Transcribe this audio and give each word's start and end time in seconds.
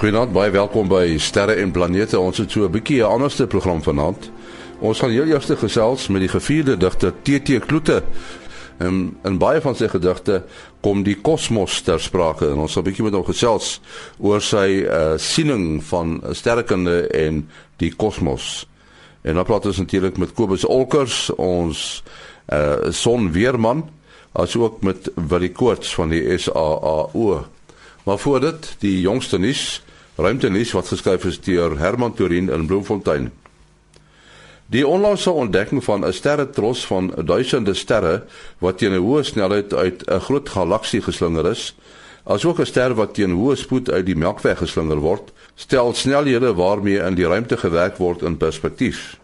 Goeienaand, 0.00 0.30
baie 0.32 0.48
welkom 0.48 0.86
by 0.88 1.18
Sterre 1.20 1.58
en 1.60 1.74
Planete. 1.76 2.16
Ons 2.16 2.38
het 2.40 2.50
so 2.50 2.64
'n 2.64 2.72
bietjie 2.72 3.02
'n 3.02 3.12
anderste 3.12 3.46
program 3.46 3.82
vanaand. 3.82 4.30
Ons 4.78 4.98
gaan 4.98 5.10
heel 5.10 5.26
eers 5.26 5.44
gesels 5.44 6.08
met 6.08 6.20
die 6.20 6.28
gevierde 6.28 6.76
digter 6.76 7.12
TT 7.22 7.58
Kloete. 7.66 8.02
En 8.78 9.16
in 9.24 9.38
baie 9.38 9.60
van 9.60 9.74
sy 9.74 9.88
gedigte 9.88 10.44
kom 10.80 11.02
die 11.02 11.20
kosmos 11.20 11.82
ter 11.82 12.00
sprake 12.00 12.48
en 12.48 12.56
ons 12.56 12.72
gaan 12.72 12.82
'n 12.82 12.86
bietjie 12.86 13.04
met 13.04 13.12
hom 13.12 13.24
gesels 13.24 13.80
oor 14.18 14.40
sy 14.40 14.86
uh, 14.88 15.12
siening 15.16 15.84
van 15.84 16.22
sterrekunde 16.30 17.06
en 17.06 17.48
die 17.76 17.92
kosmos. 17.96 18.66
En 19.22 19.34
dan 19.34 19.44
praat 19.44 19.66
ons 19.66 19.78
natuurlik 19.78 20.16
met 20.16 20.32
Kobus 20.32 20.64
Olkers, 20.64 21.30
ons 21.30 22.02
uh, 22.52 22.76
sonweerman, 22.88 23.90
asook 24.32 24.82
met 24.82 25.10
Willie 25.28 25.52
Koorts 25.52 25.94
van 25.94 26.08
die 26.08 26.38
SAAO. 26.38 27.44
Maar 28.04 28.18
voor 28.18 28.40
dit, 28.40 28.76
die 28.78 29.00
jongste 29.00 29.38
nuus, 29.38 29.82
ruimtenuus 30.20 30.72
wat 30.72 30.88
geskryf 30.92 31.24
is 31.24 31.40
deur 31.40 31.78
Herman 31.78 32.14
Torin 32.14 32.50
in 32.50 32.66
Bloemfontein. 32.66 33.30
Die 34.70 34.86
onlangse 34.86 35.30
ontdekking 35.30 35.84
van 35.84 36.04
'n 36.06 36.12
sterretros 36.12 36.86
van 36.86 37.12
duisende 37.24 37.74
sterre 37.74 38.24
wat 38.58 38.78
teen 38.78 38.92
'n 38.92 39.02
hoë 39.02 39.22
snelheid 39.22 39.74
uit 39.74 40.04
'n 40.06 40.20
groot 40.20 40.48
galaksie 40.48 41.02
geslinger 41.02 41.46
is, 41.50 41.74
asook 42.24 42.60
'n 42.60 42.66
ster 42.66 42.94
wat 42.94 43.14
teen 43.14 43.30
hoë 43.30 43.56
spoed 43.56 43.90
uit 43.90 44.06
die 44.06 44.16
Melkweg 44.16 44.58
geslinger 44.58 44.98
word, 44.98 45.32
stel 45.54 45.94
snelhede 45.94 46.54
waarmee 46.54 47.02
in 47.02 47.14
die 47.14 47.26
ruimte 47.26 47.56
gewerk 47.56 47.96
word 47.96 48.22
in 48.22 48.36
perspektief. 48.36 49.18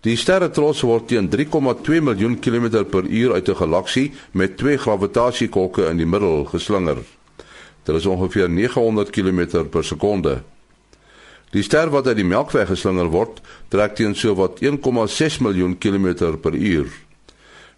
Die 0.00 0.16
sterretros 0.16 0.80
word 0.80 1.08
teen 1.08 1.28
3,2 1.28 2.00
miljoen 2.00 2.38
kilometer 2.38 2.84
per 2.84 3.04
uur 3.04 3.32
uit 3.32 3.48
'n 3.48 3.56
galaksie 3.56 4.12
met 4.30 4.56
twee 4.56 4.78
gravitasiekolke 4.78 5.88
in 5.90 5.96
die 5.96 6.06
middel 6.06 6.44
geslinger. 6.44 7.17
Dit 7.88 7.96
is 7.96 8.06
ongeveer 8.06 8.50
900 8.50 9.10
km 9.10 9.64
per 9.70 9.84
sekonde. 9.84 10.42
Die 11.50 11.62
ster 11.62 11.88
wat 11.88 12.06
uit 12.06 12.18
die 12.18 12.26
Melkweg 12.28 12.68
geslinger 12.68 13.08
word, 13.08 13.38
trek 13.72 13.94
teen 13.96 14.12
sowat 14.12 14.60
1,6 14.60 15.38
miljoen 15.40 15.78
km 15.80 16.10
per 16.42 16.52
uur. 16.52 16.90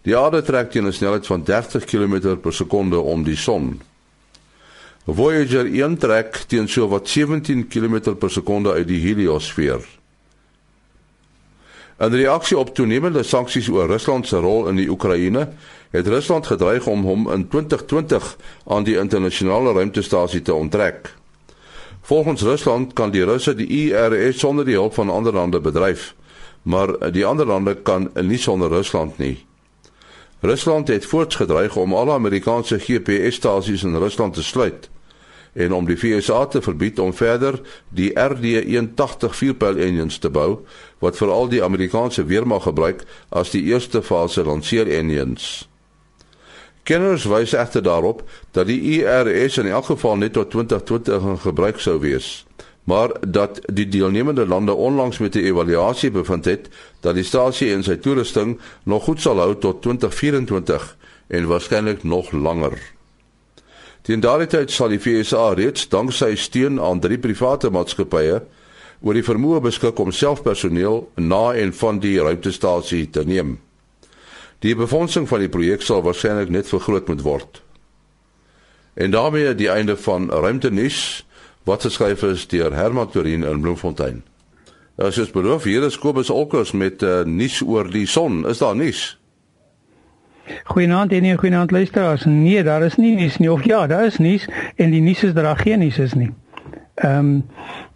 Die 0.03 0.17
aarde 0.19 0.43
trek 0.43 0.73
teen 0.75 0.87
'n 0.87 0.93
snelheid 0.93 1.27
van 1.27 1.45
30 1.45 1.85
km 1.85 2.37
per 2.43 2.53
sekonde 2.53 2.99
om 2.99 3.23
die 3.23 3.37
son. 3.37 3.81
Voyager 5.07 5.67
1 5.67 5.97
trek 5.99 6.43
teen 6.47 6.69
sowat 6.69 7.09
17 7.09 7.69
km 7.69 8.15
per 8.19 8.31
sekonde 8.31 8.73
uit 8.73 8.89
die 8.89 9.01
heliosfeer. 9.01 10.00
In 12.01 12.15
reaksie 12.15 12.59
op 12.59 12.75
toenemende 12.75 13.23
sanksies 13.23 13.67
oor 13.69 13.87
Rusland 13.87 14.27
se 14.27 14.39
rol 14.41 14.69
in 14.71 14.79
die 14.81 14.89
Oekraïne, 14.89 15.49
het 15.91 16.07
Rusland 16.09 16.47
gedreig 16.47 16.87
om 16.89 17.03
hom 17.05 17.27
in 17.29 17.43
2020 17.49 18.37
aan 18.67 18.87
die 18.89 18.97
internasionale 18.97 19.73
ruimtestasie 19.73 20.41
te 20.43 20.55
onttrek. 20.55 21.13
Volgens 22.01 22.43
Rusland 22.43 22.93
kan 22.93 23.13
die 23.13 23.25
Russe 23.25 23.55
die 23.55 23.67
IRS 23.67 24.39
sonder 24.39 24.65
die 24.65 24.79
hulp 24.81 24.95
van 24.95 25.11
ander 25.11 25.33
lande 25.33 25.61
bedryf, 25.61 26.15
maar 26.63 27.13
die 27.13 27.27
ander 27.27 27.47
lande 27.47 27.77
kan 27.77 28.09
nie 28.15 28.41
sonder 28.41 28.69
Rusland 28.69 29.19
nie. 29.19 29.45
Rusland 30.41 30.89
het 30.89 31.07
voortgedreig 31.07 31.77
om 31.77 31.95
alle 31.95 32.13
Amerikaanse 32.13 32.79
GPS-stasies 32.79 33.85
in 33.85 33.97
Rusland 33.97 34.35
te 34.35 34.43
sluit 34.43 34.89
en 35.53 35.73
om 35.73 35.87
die 35.87 35.99
VSA 35.99 36.47
te 36.47 36.63
verbied 36.63 36.99
om 36.99 37.15
verder 37.15 37.61
die 37.89 38.11
RD-180 38.15 39.35
vierpyl 39.41 39.77
engines 39.77 40.19
te 40.19 40.31
bou 40.31 40.61
wat 40.99 41.17
veral 41.17 41.49
die 41.49 41.65
Amerikaanse 41.65 42.25
weermag 42.25 42.63
gebruik 42.63 43.03
as 43.29 43.51
die 43.51 43.63
eerste 43.73 44.03
fase 44.03 44.45
lanseer 44.45 44.89
engines. 44.89 45.71
Kenners 46.83 47.25
wys 47.25 47.53
egter 47.53 47.83
daarop 47.83 48.23
dat 48.57 48.67
die 48.67 48.81
IRS 48.99 49.59
in 49.61 49.69
elk 49.71 49.91
geval 49.93 50.17
net 50.17 50.33
tot 50.33 50.51
2020 50.51 51.27
in 51.33 51.39
gebruik 51.39 51.81
sou 51.81 51.99
wees, 52.01 52.47
maar 52.85 53.13
dat 53.27 53.61
die 53.73 53.89
deelnemende 53.89 54.47
lande 54.47 54.75
onlangs 54.75 55.19
met 55.19 55.35
'n 55.35 55.45
evaluasie 55.45 56.11
bevind 56.11 56.45
het 56.45 56.69
dat 57.01 57.15
die 57.15 57.25
stasie 57.25 57.73
en 57.75 57.83
sy 57.83 57.97
toerusting 57.97 58.59
nog 58.83 59.05
goed 59.05 59.21
sal 59.21 59.39
hou 59.39 59.55
tot 59.59 59.83
2024 59.83 60.97
en 61.27 61.47
waarskynlik 61.47 62.03
nog 62.03 62.33
langer. 62.33 63.00
Teen 64.03 64.23
daardie 64.25 64.49
tyd 64.49 64.73
sal 64.73 64.93
die 64.95 65.01
FSA 65.01 65.53
reeds 65.59 65.89
danksy 65.93 66.33
steun 66.37 66.81
aan 66.81 67.03
drie 67.05 67.19
private 67.21 67.71
maatskappye 67.71 68.41
oor 69.01 69.17
die 69.17 69.25
vermoë 69.25 69.61
beskik 69.65 70.01
om 70.01 70.13
selfpersoneel 70.13 71.03
na 71.21 71.43
en 71.57 71.73
van 71.77 72.01
die 72.01 72.17
ruimtestasie 72.21 73.07
te 73.13 73.25
neem. 73.25 73.59
Die 74.61 74.77
befondsing 74.77 75.29
van 75.29 75.45
die 75.45 75.53
projek 75.53 75.85
sal 75.85 76.03
waarskynlik 76.05 76.53
net 76.53 76.69
vergroot 76.69 77.09
moet 77.09 77.25
word. 77.25 77.61
En 79.01 79.13
daarmee 79.13 79.55
die 79.55 79.71
einde 79.73 79.97
van 79.97 80.29
Ruimtenis 80.31 81.25
wat 81.65 81.85
geskryf 81.85 82.23
is 82.23 82.47
deur 82.49 82.75
Herman 82.77 83.11
Torin 83.11 83.45
in 83.45 83.61
Bloemfontein. 83.61 84.23
As 85.01 85.17
jy 85.17 85.29
beloof 85.33 85.65
hier 85.65 85.85
is 85.87 85.97
Kobus 85.97 86.29
Olkers 86.33 86.75
met 86.77 87.03
uh, 87.03 87.23
nuus 87.25 87.63
oor 87.65 87.89
die 87.89 88.07
son. 88.07 88.45
Is 88.49 88.61
daar 88.61 88.77
nuus? 88.77 89.20
Goeienaand 90.65 91.13
en 91.13 91.39
goeienaand 91.39 91.71
luisteraars. 91.71 92.25
Nee, 92.25 92.63
daar 92.63 92.83
is 92.83 92.97
nie 92.97 93.15
nuus 93.15 93.39
nie 93.39 93.53
of 93.53 93.65
ja, 93.65 93.87
daar 93.87 94.05
is 94.05 94.19
nuus 94.19 94.49
en 94.77 94.91
die 94.91 95.01
nuus 95.01 95.25
is 95.25 95.35
dat 95.35 95.45
daar 95.45 95.59
geen 95.59 95.79
nuus 95.79 95.99
is 95.99 96.15
nie. 96.15 96.31
Ehm 96.95 97.19
um, 97.19 97.45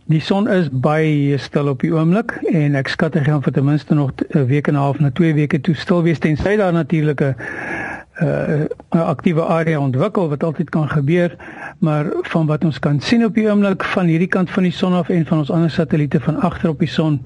Die 0.05 0.21
son 0.21 0.45
is 0.53 0.67
baie 0.69 1.39
stil 1.41 1.71
op 1.71 1.81
die 1.81 1.89
oomblik 1.95 2.35
en 2.51 2.75
ek 2.77 2.91
skat 2.93 3.15
hy 3.17 3.23
gaan 3.25 3.41
vir 3.41 3.55
ten 3.57 3.65
minste 3.65 3.97
nog 3.97 4.11
'n 4.37 4.45
week 4.51 4.69
en 4.69 4.75
'n 4.75 4.83
half 4.85 4.99
na 5.01 5.09
2 5.11 5.33
weke 5.35 5.61
toe 5.61 5.75
stil 5.75 6.03
wees 6.03 6.19
tensy 6.19 6.57
daar 6.61 6.73
natuurlike 6.73 7.35
'n 7.35 8.25
uh, 8.25 8.69
'n 8.93 8.99
aktiewe 8.99 9.43
area 9.43 9.81
ontwikkel 9.81 10.29
wat 10.29 10.45
altyd 10.45 10.71
kan 10.71 10.89
gebeur, 10.89 11.37
maar 11.79 12.07
van 12.23 12.47
wat 12.47 12.65
ons 12.65 12.79
kan 12.79 13.01
sien 13.01 13.25
op 13.25 13.35
die 13.35 13.49
oomblik 13.49 13.85
van 13.85 14.07
hierdie 14.07 14.29
kant 14.29 14.51
van 14.51 14.63
die 14.63 14.73
son 14.73 14.93
af 14.93 15.09
en 15.09 15.27
van 15.27 15.39
ons 15.39 15.51
ander 15.51 15.71
satelliete 15.71 16.21
van 16.21 16.41
agter 16.41 16.69
op 16.69 16.79
die 16.79 16.89
son 16.89 17.23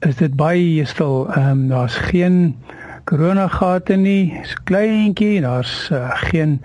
is 0.00 0.16
dit 0.16 0.36
baie 0.36 0.84
stil. 0.84 1.26
Ehm 1.32 1.48
um, 1.48 1.68
daar's 1.68 1.96
geen 1.96 2.56
koronagate 3.04 3.96
nie, 3.96 4.32
is 4.42 4.54
kleintjie, 4.64 5.40
daar's 5.40 5.88
uh, 5.92 6.10
geen 6.28 6.60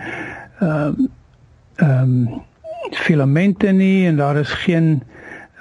ehm 0.60 0.72
um, 0.72 1.10
ehm 1.76 2.02
um, 2.02 2.44
filamente 2.92 3.68
nie 3.68 4.08
en 4.08 4.16
daar 4.16 4.38
is 4.38 4.52
geen 4.52 5.04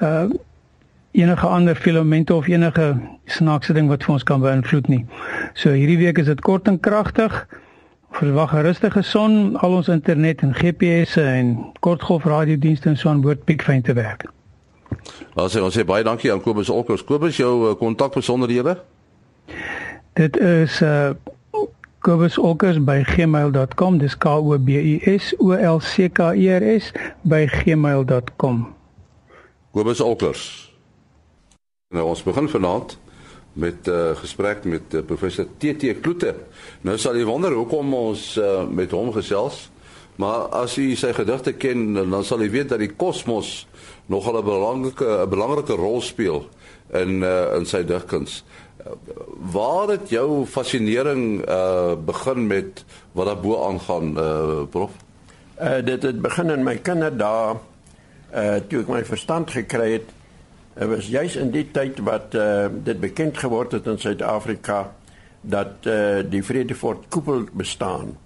uh 0.00 0.30
enige 1.16 1.46
ander 1.46 1.76
filamente 1.76 2.34
of 2.34 2.46
enige 2.46 2.96
snaakse 3.24 3.72
ding 3.72 3.88
wat 3.88 4.04
vir 4.04 4.12
ons 4.12 4.22
kan 4.22 4.40
beïnvloed 4.40 4.88
nie. 4.92 5.04
So 5.54 5.72
hierdie 5.72 5.96
week 5.96 6.18
is 6.18 6.28
dit 6.28 6.40
kort 6.40 6.68
en 6.68 6.80
kragtig. 6.80 7.46
Verwag 8.10 8.52
'n 8.52 8.62
rustige 8.68 9.02
son, 9.02 9.56
al 9.56 9.72
ons 9.72 9.88
internet 9.88 10.40
en 10.40 10.54
GPS'e 10.54 11.22
en 11.22 11.72
kortgolf 11.80 12.24
radiodienste 12.24 12.88
en 12.88 12.96
so 12.96 13.08
aan 13.08 13.20
behoort 13.20 13.44
piekfyn 13.44 13.82
te 13.82 13.92
werk. 13.92 14.28
Ons 15.34 15.56
sê 15.56 15.60
ons 15.60 15.78
sê 15.78 15.84
baie 15.84 16.04
dankie 16.04 16.32
aan 16.32 16.40
Kobus 16.40 16.68
Olkers. 16.68 17.04
Kobus 17.04 17.36
jou 17.36 17.70
uh, 17.70 17.74
kontak 17.78 18.12
besonderhede? 18.12 18.76
Dit 20.16 20.38
is 20.40 20.80
uh 20.80 21.10
Kobus 22.00 22.38
Olkers 22.38 22.78
by 22.84 23.02
gmail.com. 23.04 23.98
Dis 23.98 24.14
K 24.18 24.30
O 24.30 24.58
B 24.58 24.68
U 24.70 25.16
S 25.16 25.34
O 25.38 25.50
L 25.52 25.80
C 25.80 26.08
K 26.08 26.32
E 26.32 26.48
R 26.56 26.62
S 26.62 26.92
by 27.20 27.44
gmail.com. 27.46 28.62
Kobus 29.74 30.00
Olkers. 30.00 30.44
Nou 31.92 32.06
ons 32.08 32.22
begin 32.22 32.48
vanaand 32.48 32.96
met 33.52 33.76
'n 33.84 33.90
uh, 33.90 34.10
eh, 34.10 34.16
gesprek 34.16 34.64
met 34.64 34.94
uh, 34.94 35.02
professor 35.02 35.46
TT 35.58 36.00
Kloete. 36.00 36.34
Nou 36.80 36.98
sal 36.98 37.16
jy 37.16 37.24
wonder 37.24 37.52
hoekom 37.52 37.94
ons 37.94 38.36
uh, 38.36 38.64
met 38.68 38.90
hom 38.90 39.12
gesels. 39.12 39.70
Maar 40.16 40.48
as 40.48 40.74
jy 40.74 40.94
sy 40.96 41.12
gedigte 41.12 41.52
ken, 41.52 41.92
dan 41.92 42.24
sal 42.24 42.40
jy 42.40 42.50
weet 42.50 42.68
dat 42.68 42.78
die 42.78 42.94
kosmos 42.96 43.66
nogal 44.06 44.40
'n 44.40 44.44
belangrike 44.44 45.04
'n 45.04 45.28
belangrike 45.28 45.76
rol 45.76 46.00
speel 46.00 46.48
in 46.92 47.22
uh, 47.22 47.56
in 47.56 47.66
sy 47.66 47.84
digkuns. 47.84 48.44
Waar 49.52 49.88
het 49.88 50.08
jou 50.08 50.44
fascinering 50.46 51.48
uh, 51.48 51.94
begin 52.04 52.46
met 52.46 52.84
wat 53.12 53.26
daarbo 53.26 53.64
aangaan, 53.68 54.18
uh, 54.18 54.62
prof? 54.70 54.90
Uh, 55.60 55.84
dit 55.84 56.02
het 56.02 56.20
begin 56.20 56.50
in 56.50 56.62
my 56.64 56.76
kinderdae 56.76 57.56
uh 58.36 58.56
toe 58.68 58.82
ek 58.82 58.88
my 58.90 59.04
verstand 59.06 59.50
gekry 59.54 59.92
het, 59.92 60.10
uh, 60.76 60.88
was 60.90 61.06
juis 61.08 61.36
in 61.40 61.50
die 61.54 61.64
tyd 61.72 62.02
wat 62.04 62.34
uh 62.34 62.66
dit 62.84 63.00
bekend 63.00 63.38
geword 63.38 63.72
het 63.72 63.86
in 63.86 63.98
Suid-Afrika 63.98 64.92
dat 65.40 65.86
uh 65.88 66.20
die 66.28 66.42
Vredefort 66.44 67.06
koepel 67.08 67.46
bestaan. 67.52 68.16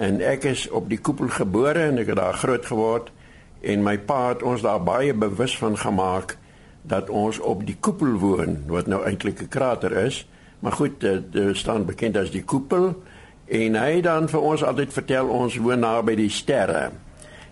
En 0.00 0.20
ek 0.24 0.48
is 0.50 0.66
op 0.70 0.88
die 0.88 0.98
koepel 0.98 1.28
gebore 1.28 1.90
en 1.92 2.00
ek 2.02 2.10
het 2.10 2.18
daar 2.18 2.34
groot 2.40 2.66
geword 2.66 3.12
en 3.60 3.84
my 3.84 3.98
pa 3.98 4.32
het 4.32 4.42
ons 4.42 4.64
daar 4.64 4.82
baie 4.82 5.14
bewus 5.14 5.58
van 5.60 5.76
gemaak 5.78 6.36
dat 6.82 7.10
ons 7.10 7.38
op 7.38 7.66
die 7.66 7.76
koepel 7.80 8.12
woon 8.18 8.58
wat 8.66 8.86
nou 8.86 9.04
eintlik 9.04 9.42
'n 9.42 9.48
krater 9.48 9.92
is. 9.92 10.26
Maar 10.60 10.72
goed, 10.72 11.00
dit 11.00 11.56
staan 11.56 11.84
bekend 11.84 12.16
as 12.16 12.30
die 12.30 12.44
koepel 12.44 13.02
en 13.46 13.74
hy 13.74 14.00
dan 14.00 14.28
vir 14.28 14.40
ons 14.40 14.62
altyd 14.64 14.92
vertel 14.92 15.28
ons 15.28 15.56
woon 15.56 15.78
naby 15.78 16.14
die 16.14 16.30
sterre. 16.30 16.90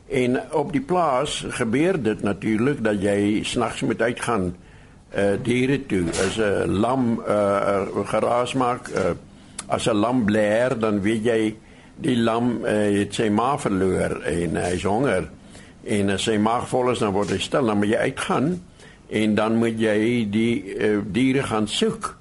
En 0.09 0.53
op 0.53 0.73
die 0.73 0.81
plaas 0.81 1.45
gebeur 1.49 2.03
dit 2.03 2.23
natuurlik 2.23 2.85
dat 2.85 3.03
jy 3.03 3.43
snags 3.45 3.83
moet 3.83 4.03
uitgaan 4.03 4.55
uh 5.17 5.37
diere 5.43 5.87
toe. 5.87 6.05
As 6.09 6.37
'n 6.39 6.71
lam 6.81 7.21
uh 7.29 8.05
geraas 8.05 8.55
maak, 8.55 8.89
uh 8.89 9.17
as 9.67 9.87
'n 9.87 9.97
lam 9.97 10.25
blêer, 10.25 10.79
dan 10.79 11.01
weet 11.01 11.25
jy 11.25 11.57
die 11.97 12.17
lam 12.17 12.65
uh, 12.65 12.71
het 12.99 13.15
sy 13.15 13.29
ma 13.29 13.59
verloor 13.59 14.23
en 14.23 14.57
hy's 14.57 14.85
honger. 14.85 15.29
En 15.85 16.11
as 16.11 16.23
sy 16.23 16.37
maag 16.39 16.69
vol 16.69 16.91
is, 16.91 16.99
dan 16.99 17.13
word 17.13 17.31
hy 17.31 17.39
stil, 17.39 17.67
dan 17.67 17.81
moet 17.81 17.89
jy 17.89 17.97
uitgaan 17.97 18.61
en 19.08 19.34
dan 19.34 19.56
moet 19.56 19.81
jy 19.81 20.26
die 20.31 20.76
uh, 20.76 20.99
diere 21.05 21.43
gaan 21.49 21.69
soek. 21.69 22.16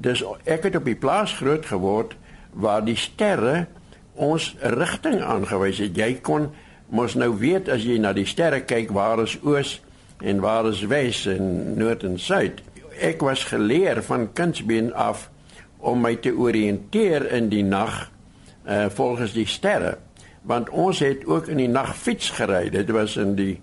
Dus 0.00 0.24
ek 0.44 0.68
het 0.68 0.76
op 0.76 0.88
die 0.88 0.96
plaas 0.96 1.36
groot 1.36 1.66
geword 1.68 2.16
waar 2.52 2.84
die 2.84 2.96
sterre 2.96 3.66
ons 4.14 4.54
rigting 4.60 5.20
aangewys 5.22 5.80
het. 5.80 5.96
Jy 5.96 6.18
kon 6.24 6.50
mos 6.90 7.14
nou 7.14 7.34
weet 7.38 7.68
as 7.70 7.84
jy 7.86 8.00
na 8.00 8.12
die 8.16 8.26
sterre 8.26 8.62
kyk 8.64 8.90
waar 8.96 9.22
is 9.22 9.36
oos 9.44 9.78
en 10.20 10.40
waar 10.40 10.68
is 10.68 10.82
wes 10.88 11.26
en 11.30 11.76
noord 11.78 12.04
en 12.08 12.18
suid. 12.18 12.64
Ek 13.00 13.22
was 13.24 13.46
geleer 13.48 14.02
van 14.04 14.28
kindsbeen 14.36 14.92
af 14.92 15.28
om 15.80 16.02
my 16.04 16.16
te 16.20 16.32
oriënteer 16.36 17.30
in 17.36 17.48
die 17.52 17.64
nag 17.64 18.08
uh 18.68 18.86
volgens 18.92 19.32
die 19.32 19.48
sterre 19.48 19.96
want 20.42 20.68
ons 20.70 21.00
het 21.00 21.24
ook 21.26 21.48
in 21.52 21.56
die 21.60 21.68
nag 21.68 21.94
fiets 21.96 22.30
gery 22.36 22.68
dit 22.70 22.90
was 22.92 23.16
in 23.16 23.34
die 23.38 23.60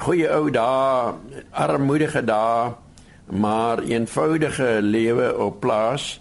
goeie 0.00 0.28
ou 0.32 0.48
dae 0.48 1.12
armoedige 1.52 2.22
dae 2.24 2.72
maar 3.30 3.82
eenvoudige 3.84 4.78
lewe 4.82 5.28
op 5.36 5.60
plaas 5.60 6.20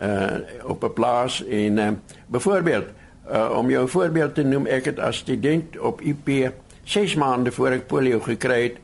uh 0.00 0.38
op 0.64 0.84
'n 0.84 0.92
plaas 0.92 1.44
en 1.44 1.78
uh, 1.78 1.90
byvoorbeeld 2.26 2.86
uh, 3.30 3.50
om 3.58 3.70
jou 3.70 3.88
voorbeeld 3.88 4.34
te 4.34 4.42
noem 4.42 4.66
ek 4.66 4.84
het 4.84 4.98
as 4.98 5.16
student 5.16 5.78
op 5.78 6.00
UP 6.00 6.52
6 6.84 7.14
maande 7.14 7.52
voor 7.52 7.70
ek 7.70 7.86
polio 7.86 8.20
gekry 8.20 8.62
het 8.62 8.76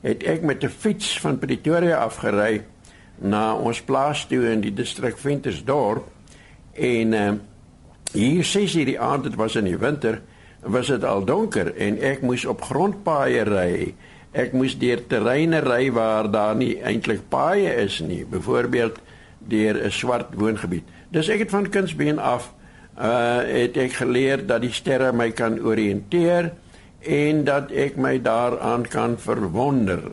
het 0.00 0.22
ek 0.22 0.42
met 0.42 0.64
'n 0.64 0.68
fiets 0.68 1.20
van 1.20 1.38
Pretoria 1.38 1.96
afgery 1.96 2.64
na 3.18 3.54
ons 3.54 3.82
plaas 3.82 4.26
toe 4.26 4.50
in 4.50 4.60
die 4.60 4.74
distrik 4.74 5.18
Ventersdorp 5.18 6.08
en 6.72 7.12
uh, 7.12 7.32
hier 8.12 8.44
sê 8.44 8.66
sy 8.66 8.84
die 8.84 9.00
aand 9.00 9.22
dit 9.22 9.34
was 9.34 9.54
in 9.56 9.64
die 9.64 9.78
winter 9.78 10.20
was 10.64 10.86
dit 10.86 11.04
al 11.04 11.24
donker 11.24 11.74
en 11.76 11.98
ek 12.00 12.22
moes 12.24 12.44
op 12.48 12.62
grondpaaie 12.64 13.44
ry. 13.48 13.94
Ek 14.34 14.54
moes 14.56 14.74
deur 14.78 15.02
terreine 15.06 15.60
ry 15.62 15.90
waar 15.94 16.30
daar 16.30 16.56
nie 16.58 16.78
eintlik 16.82 17.28
paaie 17.30 17.70
is 17.84 18.00
nie 18.00 18.24
byvoorbeeld 18.24 18.98
deur 19.38 19.76
'n 19.84 19.90
swart 19.90 20.34
woongebied. 20.34 20.84
Dis 21.10 21.28
ek 21.28 21.38
het 21.38 21.50
van 21.50 21.70
kindsbeen 21.70 22.18
af 22.18 22.52
uh 22.98 23.42
het 23.42 23.76
ek 23.76 23.92
geleer 23.92 24.46
dat 24.46 24.60
die 24.60 24.72
sterre 24.72 25.12
my 25.12 25.30
kan 25.30 25.58
oriënteer 25.60 26.52
en 27.00 27.44
dat 27.44 27.70
ek 27.70 27.96
my 27.96 28.18
daaraan 28.22 28.88
kan 28.88 29.18
verwonder. 29.18 30.12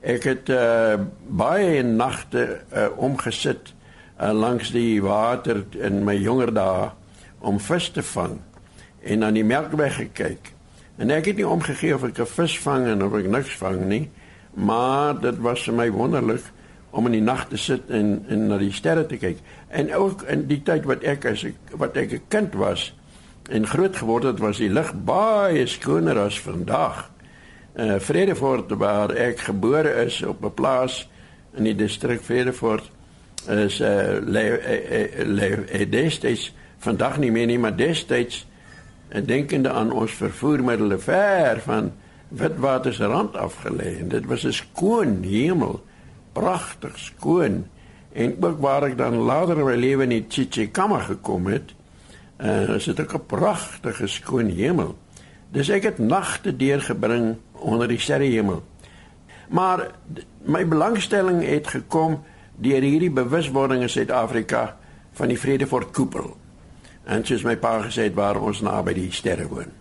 Ek 0.00 0.24
het 0.24 0.48
uh, 0.48 0.96
baie 1.28 1.82
nagte 1.82 2.64
uh, 2.72 2.88
omgesit 2.96 3.74
uh, 4.20 4.32
langs 4.32 4.70
die 4.70 5.02
water 5.02 5.64
in 5.76 6.04
my 6.04 6.14
jonger 6.16 6.52
dae 6.52 6.90
om 7.40 7.60
vis 7.60 7.90
te 7.90 8.02
vang 8.02 8.40
en 9.02 9.24
aan 9.24 9.34
die 9.34 9.44
melkweg 9.44 9.96
gekyk. 9.96 10.52
En 10.96 11.10
ek 11.10 11.30
het 11.30 11.36
nie 11.36 11.48
omgegee 11.48 11.94
of 11.94 12.04
ek 12.04 12.18
'n 12.18 12.26
vis 12.26 12.58
vang 12.58 12.86
en 12.86 13.04
of 13.04 13.14
ek 13.14 13.28
niks 13.28 13.56
vang 13.56 13.84
nie, 13.88 14.10
maar 14.54 15.20
dit 15.20 15.38
was 15.38 15.62
vir 15.62 15.74
my 15.74 15.90
wonderlik 15.90 16.44
om 16.90 17.06
in 17.06 17.12
die 17.12 17.22
nag 17.22 17.48
te 17.48 17.56
sit 17.56 17.90
en 17.90 18.24
en 18.28 18.46
na 18.46 18.58
die 18.58 18.72
sterre 18.72 19.06
te 19.06 19.16
kyk. 19.16 19.38
En 19.68 19.94
ook 19.94 20.22
in 20.22 20.46
die 20.46 20.62
tyd 20.62 20.84
wat 20.84 21.02
ek 21.02 21.24
as 21.24 21.44
ek 21.44 21.54
wat 21.76 21.96
ek 21.96 22.12
'n 22.12 22.22
kind 22.28 22.54
was, 22.54 22.92
en 23.50 23.66
groot 23.66 23.96
geword 23.96 24.24
het 24.24 24.38
was 24.38 24.58
die 24.62 24.70
lig 24.70 24.92
baie 25.04 25.66
skoner 25.66 26.18
as 26.18 26.40
vandag. 26.40 27.10
Uh 27.74 27.98
Vredefort 27.98 28.70
waar 28.78 29.10
ek 29.10 29.46
gebore 29.48 30.04
is 30.04 30.22
op 30.22 30.44
'n 30.44 30.54
plaas 30.54 31.08
in 31.54 31.64
die 31.64 31.74
distrik 31.74 32.22
Vredefort 32.22 32.90
is 33.48 33.80
uh 33.80 34.18
le, 34.22 34.44
uh, 34.60 35.24
le, 35.26 35.64
uh, 35.80 35.90
destyds 35.90 36.54
vandag 36.78 37.18
nie 37.18 37.30
meer 37.30 37.46
nie 37.46 37.58
maar 37.58 37.76
destyds 37.76 38.46
en 39.10 39.26
denkende 39.26 39.70
aan 39.74 39.92
ons 39.92 40.14
vervoermiddels 40.14 41.02
ver 41.04 41.60
van 41.66 41.92
Witwatersrand 42.28 43.34
afgelê 43.34 43.98
en 44.00 44.08
dit 44.08 44.26
was 44.26 44.46
'n 44.46 44.52
skoon 44.52 45.22
hemel 45.22 45.82
pragtig 46.32 46.98
skoon 46.98 47.66
en 48.12 48.36
ook 48.40 48.60
waar 48.60 48.82
ek 48.82 48.96
dan 48.98 49.14
later 49.14 49.58
in 49.58 49.64
my 49.64 49.76
lewe 49.76 50.06
in 50.06 50.24
Chichikama 50.28 50.98
gekom 50.98 51.46
het 51.46 51.74
uh, 52.38 52.74
is 52.74 52.84
dit 52.84 53.00
ook 53.00 53.14
'n 53.14 53.26
pragtige 53.26 54.06
skoon 54.06 54.48
hemel. 54.48 54.98
Dis 55.50 55.68
ek 55.68 55.82
het 55.82 55.98
nagte 55.98 56.56
deurgebring 56.56 57.36
onder 57.52 57.88
die 57.88 57.98
sterrehemel. 57.98 58.62
Maar 59.48 59.90
my 60.42 60.68
belangstelling 60.68 61.42
het 61.46 61.66
gekom 61.66 62.22
deur 62.56 62.82
hierdie 62.82 63.10
bewuswording 63.10 63.82
in 63.82 63.88
Suid-Afrika 63.88 64.76
van 65.12 65.28
die 65.28 65.38
Vredefort 65.38 65.90
koepel. 65.90 66.36
En 67.10 67.24
soos 67.26 67.42
my 67.42 67.56
pa 67.58 67.80
gesê 67.82 68.06
het 68.06 68.14
waar 68.14 68.38
ons 68.38 68.62
naby 68.62 68.94
die 68.94 69.10
sterre 69.14 69.48
woon. 69.50 69.72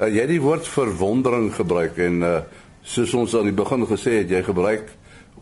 Uh, 0.00 0.08
jy 0.08 0.22
het 0.24 0.32
die 0.32 0.40
woord 0.40 0.68
verwondering 0.68 1.50
gebruik 1.54 1.98
en 2.00 2.22
uh, 2.24 2.38
soos 2.82 3.12
ons 3.14 3.34
aan 3.36 3.50
die 3.50 3.56
begin 3.56 3.84
gesê 3.86 4.22
het, 4.22 4.32
jy 4.32 4.40
gebruik 4.46 4.88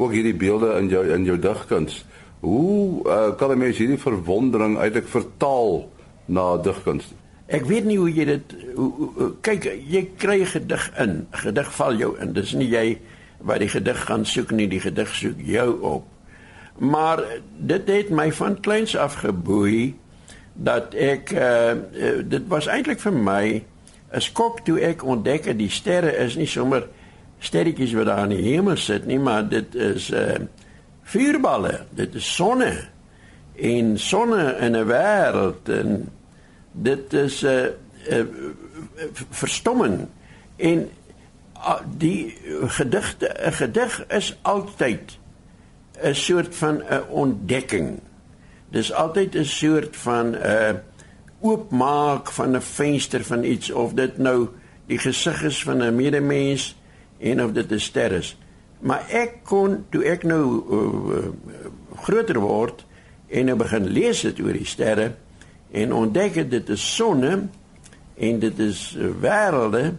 ook 0.00 0.12
hierdie 0.16 0.34
beelde 0.34 0.74
in 0.80 0.90
jou 0.90 1.04
in 1.14 1.24
jou 1.28 1.38
digkuns. 1.38 2.02
Hoe 2.40 3.04
uh, 3.04 3.36
kan 3.38 3.52
'n 3.52 3.58
mens 3.58 3.78
hierdie 3.78 4.00
verwondering 4.00 4.78
eintlik 4.78 5.08
vertaal 5.08 5.88
na 6.26 6.56
digkuns. 6.56 7.12
Ek 7.46 7.66
weet 7.66 7.84
nie 7.84 7.98
hoe 7.98 8.10
jy 8.10 8.24
dit 8.24 8.54
hoe, 8.74 8.90
hoe, 8.96 9.30
kyk 9.42 9.66
jy 9.90 10.04
kry 10.16 10.44
gedig 10.44 10.90
in, 10.98 11.26
gedig 11.30 11.72
val 11.74 11.94
jou 11.98 12.14
in. 12.18 12.32
Dis 12.32 12.54
nie 12.54 12.70
jy 12.70 12.98
wat 13.42 13.58
die 13.62 13.68
gedig 13.68 14.04
gaan 14.06 14.24
soek 14.24 14.50
nie, 14.50 14.68
die 14.68 14.80
gedig 14.80 15.14
soek 15.14 15.38
jou 15.42 15.70
op. 15.80 16.06
Maar 16.78 17.22
dit 17.58 17.88
het 17.88 18.10
my 18.10 18.32
van 18.32 18.60
kleins 18.60 18.96
af 18.96 19.20
geboei 19.22 19.94
dat 20.60 20.94
ek 20.94 21.32
uh, 21.32 21.72
dit 22.28 22.48
was 22.52 22.68
eintlik 22.68 23.00
vir 23.00 23.12
my 23.12 23.44
'n 24.12 24.20
skok 24.20 24.64
toe 24.64 24.80
ek 24.80 25.04
ontdek 25.04 25.44
dat 25.44 25.58
die 25.58 25.70
sterre 25.70 26.12
is 26.16 26.36
nie 26.36 26.48
sommer 26.48 26.88
sterretjies 27.40 27.94
wat 27.96 28.10
daar 28.10 28.26
in 28.28 28.36
die 28.36 28.52
hemel 28.52 28.76
sit 28.76 29.06
nie, 29.06 29.18
maar 29.18 29.48
dit 29.48 29.74
is 29.74 30.10
uh 30.10 30.40
vuurballe, 31.10 31.86
dit 31.90 32.14
is 32.14 32.26
sonne 32.34 32.70
en 33.56 33.98
sonne 33.98 34.56
in 34.60 34.76
'n 34.76 34.86
wêreld 34.86 35.68
en 35.68 36.08
dit 36.72 37.12
is 37.12 37.42
'n 37.42 37.48
uh, 38.10 38.18
uh, 38.18 38.24
verstomming 39.30 40.06
en 40.56 40.88
uh, 41.56 41.80
die 41.96 42.36
gedigte 42.78 43.32
'n 43.46 43.52
gedig 43.52 44.06
is 44.06 44.38
altyd 44.42 45.18
'n 46.02 46.14
soort 46.14 46.54
van 46.54 46.82
'n 46.82 47.02
ontdekking 47.08 48.00
dis 48.70 48.92
altyd 48.92 49.34
'n 49.34 49.44
soort 49.44 49.96
van 49.96 50.30
'n 50.30 50.34
uh, 50.34 50.74
oopmaak 51.40 52.32
van 52.32 52.56
'n 52.56 52.62
venster 52.62 53.24
van 53.24 53.44
iets 53.44 53.70
of 53.70 53.92
dit 53.92 54.18
nou 54.18 54.48
die 54.86 54.98
gesig 54.98 55.42
is 55.42 55.62
van 55.62 55.82
'n 55.82 55.94
medemens 55.94 56.76
en 57.18 57.44
of 57.44 57.52
dit 57.52 57.72
'n 57.72 57.78
ster 57.78 58.12
is. 58.12 58.38
Maar 58.78 59.04
ek 59.08 59.34
kon 59.42 59.84
toe 59.88 60.04
ek 60.04 60.22
nou 60.22 60.44
uh, 60.70 61.16
uh, 61.16 61.30
groter 61.96 62.38
word 62.38 62.86
en 63.28 63.44
nou 63.44 63.56
begin 63.56 63.86
lees 63.86 64.20
dit 64.20 64.40
oor 64.40 64.52
die 64.52 64.64
sterre 64.64 65.14
en 65.70 65.92
ontdek 65.92 66.50
dit 66.50 66.68
is 66.68 66.94
sonne 66.94 67.48
en 68.16 68.38
dit 68.38 68.58
is 68.58 68.96
wêrelde 69.20 69.96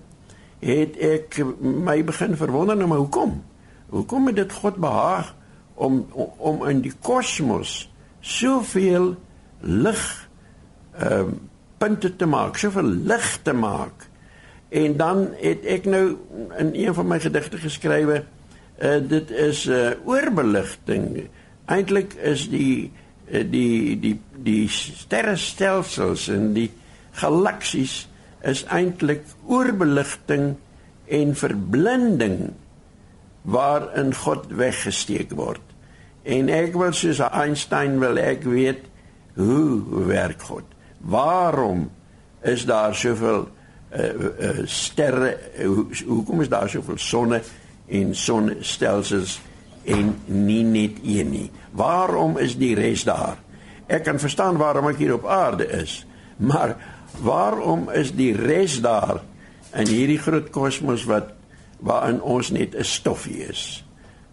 het 0.59 0.97
ek 0.97 1.41
my 1.59 2.03
begin 2.03 2.35
verwonder 2.37 2.77
nou 2.77 2.87
maar 2.87 2.97
hoekom? 2.97 3.43
Hoekom 3.89 4.27
het 4.27 4.35
dit 4.35 4.51
God 4.51 4.75
behaag 4.75 5.35
om 5.73 6.05
om 6.37 6.67
in 6.67 6.81
die 6.81 6.93
kosmos 7.01 7.90
soveel 8.21 9.15
lig 9.61 10.29
ehm 10.97 11.27
uh, 11.27 11.39
punte 11.81 12.11
te 12.15 12.27
maak 12.29 12.59
soveel 12.61 12.89
lig 13.09 13.27
te 13.41 13.53
maak 13.57 14.05
en 14.69 14.97
dan 14.97 15.31
het 15.41 15.65
ek 15.65 15.87
nou 15.89 16.17
in 16.61 16.69
een 16.77 16.93
van 16.93 17.07
my 17.07 17.17
gedigte 17.19 17.57
geskrywe 17.57 18.19
uh, 18.21 18.99
dit 19.01 19.31
is 19.31 19.65
'n 19.65 19.71
uh, 19.71 19.97
oorbeligting 20.05 21.25
eintlik 21.65 22.13
is 22.13 22.49
die 22.49 22.91
Eh, 23.31 23.45
die 23.47 23.95
die 23.99 24.17
die 24.43 24.67
sterrestelsels 24.67 26.27
en 26.33 26.51
die 26.55 26.67
galaksies 27.15 28.07
is 28.43 28.65
eintlik 28.67 29.23
oorbeligting 29.47 30.55
en 31.07 31.35
verblinding 31.39 32.37
waarin 33.47 34.11
God 34.15 34.49
weggesteek 34.59 35.31
word. 35.37 35.63
En 36.23 36.49
ek 36.49 36.75
wil 36.77 36.93
soos 36.93 37.19
Einstein 37.19 37.99
wil 37.99 38.17
ek 38.17 38.43
weet 38.43 38.85
hoe 39.35 40.05
werk 40.05 40.41
God? 40.41 40.67
Waarom 40.99 41.89
is 42.41 42.65
daar 42.65 42.95
soveel 42.95 43.47
uh, 43.95 44.13
uh, 44.13 44.61
sterre? 44.65 45.37
Hoe, 45.65 45.87
hoekom 46.05 46.41
is 46.41 46.49
daar 46.49 46.69
soveel 46.69 46.97
sonne 46.97 47.41
en 47.87 48.15
sonstelsels? 48.15 49.39
en 49.83 50.15
nie 50.25 50.63
net 50.63 51.01
een 51.03 51.29
nie. 51.29 51.49
Waarom 51.71 52.37
is 52.37 52.55
die 52.57 52.73
res 52.77 53.03
daar? 53.07 53.39
Ek 53.91 54.05
kan 54.05 54.19
verstaan 54.21 54.59
waarom 54.61 54.87
ek 54.91 55.01
hier 55.01 55.15
op 55.17 55.25
aarde 55.27 55.67
is, 55.81 56.01
maar 56.37 56.77
waarom 57.21 57.89
is 57.89 58.13
die 58.15 58.31
res 58.37 58.79
daar 58.81 59.21
in 59.75 59.87
hierdie 59.87 60.19
groot 60.21 60.49
kosmos 60.53 61.05
wat 61.09 61.33
waarin 61.81 62.21
ons 62.21 62.51
net 62.51 62.75
'n 62.75 62.83
stoffie 62.83 63.47
is? 63.47 63.83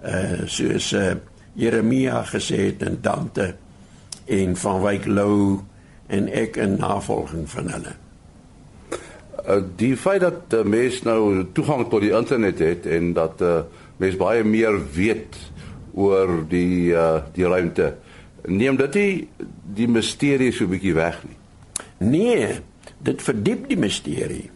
Uh 0.04 0.46
soos 0.46 0.92
uh, 0.92 1.16
Jeremia 1.58 2.22
gesê 2.28 2.68
het 2.68 2.82
in 2.86 2.98
Dante 3.02 3.54
en 4.30 4.56
van 4.56 4.82
Wyk 4.82 5.06
Lou 5.10 5.58
en 6.06 6.28
ek 6.30 6.56
in 6.56 6.76
navolging 6.78 7.48
van 7.50 7.72
hulle. 7.74 7.94
uh, 9.48 9.62
die 9.76 9.96
feit 9.96 10.20
dat 10.20 10.54
uh, 10.54 10.62
mense 10.64 11.04
nou 11.06 11.46
toegang 11.52 11.88
tot 11.88 12.04
die 12.04 12.12
internet 12.14 12.60
het 12.62 12.86
en 12.86 13.12
dat 13.16 13.42
uh, 13.42 13.62
mense 13.98 14.20
baie 14.20 14.44
meer 14.44 14.76
weet 14.94 15.38
oor 15.98 16.44
die 16.48 16.92
uh, 16.94 17.22
die 17.34 17.46
ruimte 17.48 17.94
neem 18.46 18.78
dit 18.78 18.94
nie 18.94 19.12
die 19.78 19.88
misterie 19.90 20.52
so 20.52 20.64
'n 20.64 20.70
bietjie 20.76 20.94
weg 20.94 21.18
nie. 21.24 21.36
Nee, 21.98 22.60
dit 23.02 23.22
verdiep 23.22 23.68
die 23.68 23.78
misterie. 23.78 24.50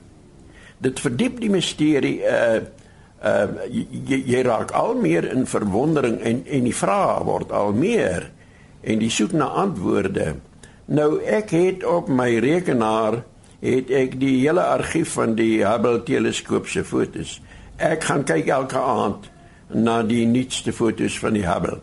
Dit 0.78 1.00
verdiep 1.00 1.40
die 1.40 1.50
misterie 1.50 2.20
uh 2.22 2.62
uh 3.22 3.46
jy, 3.70 4.18
jy 4.26 4.42
raak 4.42 4.72
al 4.74 4.94
meer 4.98 5.28
in 5.30 5.46
verwondering 5.46 6.18
en 6.20 6.42
en 6.46 6.64
die 6.66 6.74
vrae 6.74 7.20
word 7.24 7.52
al 7.52 7.72
meer 7.72 8.30
en 8.82 8.98
die 8.98 9.10
soek 9.10 9.32
na 9.32 9.46
antwoorde. 9.62 10.34
Nou 10.90 11.20
ek 11.22 11.54
het 11.54 11.84
op 11.86 12.10
my 12.10 12.34
rekenaar 12.42 13.22
het 13.62 13.90
ek 13.94 14.18
die 14.18 14.40
hele 14.40 14.64
argief 14.66 15.14
van 15.14 15.36
die 15.38 15.62
Hubble 15.62 16.02
teleskoop 16.02 16.66
se 16.66 16.82
fotos. 16.84 17.38
Ek 17.78 18.02
gaan 18.08 18.24
kyk 18.26 18.50
elke 18.50 18.78
aand 18.78 19.30
na 19.70 20.02
die 20.02 20.26
nuutste 20.26 20.74
fotos 20.74 21.18
van 21.22 21.38
die 21.38 21.46
Hubble. 21.46 21.78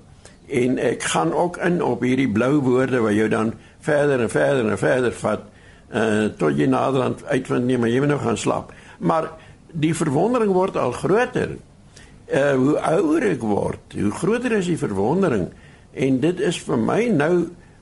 En 0.49 0.77
ek 0.81 1.07
gaan 1.13 1.31
ook 1.33 1.57
in 1.63 1.79
op 1.83 2.03
hierdie 2.03 2.29
blou 2.31 2.57
woorde 2.65 2.99
wat 3.05 3.15
jou 3.15 3.29
dan 3.31 3.53
verder 3.85 4.21
en 4.21 4.29
verder 4.29 4.71
en 4.71 4.81
verder 4.81 5.15
vat 5.23 5.47
uh 5.89 6.27
tot 6.37 6.53
jy 6.53 6.67
naderhand 6.69 7.23
uitvind 7.25 7.65
nee 7.65 7.77
maar 7.81 7.89
jy 7.89 8.03
moet 8.03 8.11
nou 8.11 8.19
gaan 8.21 8.37
slaap. 8.37 8.73
Maar 8.99 9.31
die 9.71 9.93
verwondering 9.95 10.53
word 10.53 10.77
al 10.77 10.91
groter. 10.91 11.57
Uh 12.29 12.53
hoe 12.53 12.75
ouer 12.77 13.25
ek 13.31 13.41
word, 13.41 13.95
hoe 13.97 14.11
groter 14.13 14.53
is 14.59 14.69
die 14.69 14.77
verwondering 14.77 15.49
en 15.93 16.19
dit 16.21 16.39
is 16.45 16.59
vir 16.61 16.77
my 16.77 17.01
nou 17.13 17.33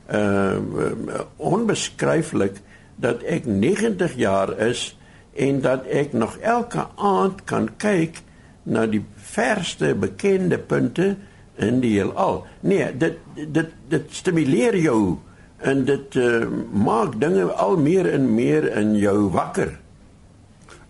uh 0.08 0.94
onbeskryflik 1.38 2.62
dat 2.96 3.24
ek 3.28 3.46
90 3.46 4.16
jaar 4.18 4.54
is 4.70 4.94
en 5.38 5.62
dat 5.62 5.86
ek 5.86 6.14
nog 6.14 6.38
elke 6.42 6.88
aand 6.96 7.44
kan 7.46 7.70
kyk 7.78 8.24
na 8.64 8.86
die 8.90 9.04
verste 9.16 9.94
bekende 9.96 10.58
punte 10.58 11.16
in 11.58 11.80
die 11.82 11.98
heelal. 11.98 12.44
Nee, 12.62 12.90
dit 12.98 13.20
dit 13.36 13.74
dit 13.90 14.14
stimuleer 14.14 14.78
jou 14.82 15.18
en 15.58 15.84
dit 15.86 16.16
uh, 16.22 16.46
maak 16.72 17.18
dinge 17.22 17.48
al 17.58 17.78
meer 17.82 18.10
en 18.12 18.28
meer 18.36 18.68
in 18.78 18.96
jou 18.98 19.30
wakker. 19.34 19.78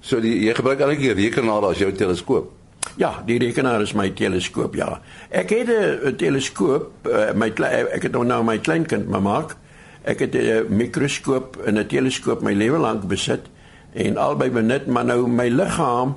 So 0.07 0.21
die, 0.23 0.37
jy 0.45 0.53
gebruik 0.55 0.79
eintlik 0.79 1.01
die 1.03 1.15
rekenaar 1.17 1.65
as 1.67 1.81
jou 1.81 1.89
teleskoop. 1.91 2.53
Ja, 2.97 3.09
die 3.27 3.35
rekenaar 3.43 3.83
is 3.83 3.91
my 3.97 4.07
teleskoop, 4.15 4.77
ja. 4.79 5.01
Ek 5.29 5.49
het 5.51 5.67
'n 5.67 6.15
teleskoop, 6.15 7.07
uh, 7.11 7.33
my 7.35 7.51
ek 7.91 8.03
het 8.03 8.11
nou 8.11 8.43
my 8.43 8.57
kleinkind 8.57 9.09
maak. 9.09 9.57
Ek 10.05 10.19
het 10.19 10.33
'n 10.33 10.65
mikroskoop 10.69 11.57
en 11.65 11.77
'n 11.77 11.87
teleskoop 11.87 12.41
my 12.41 12.53
lewe 12.53 12.77
lank 12.77 13.07
besit 13.07 13.49
en 13.93 14.17
albei 14.17 14.49
benut, 14.49 14.87
maar 14.87 15.05
nou 15.05 15.27
my 15.27 15.49
liggaam 15.49 16.15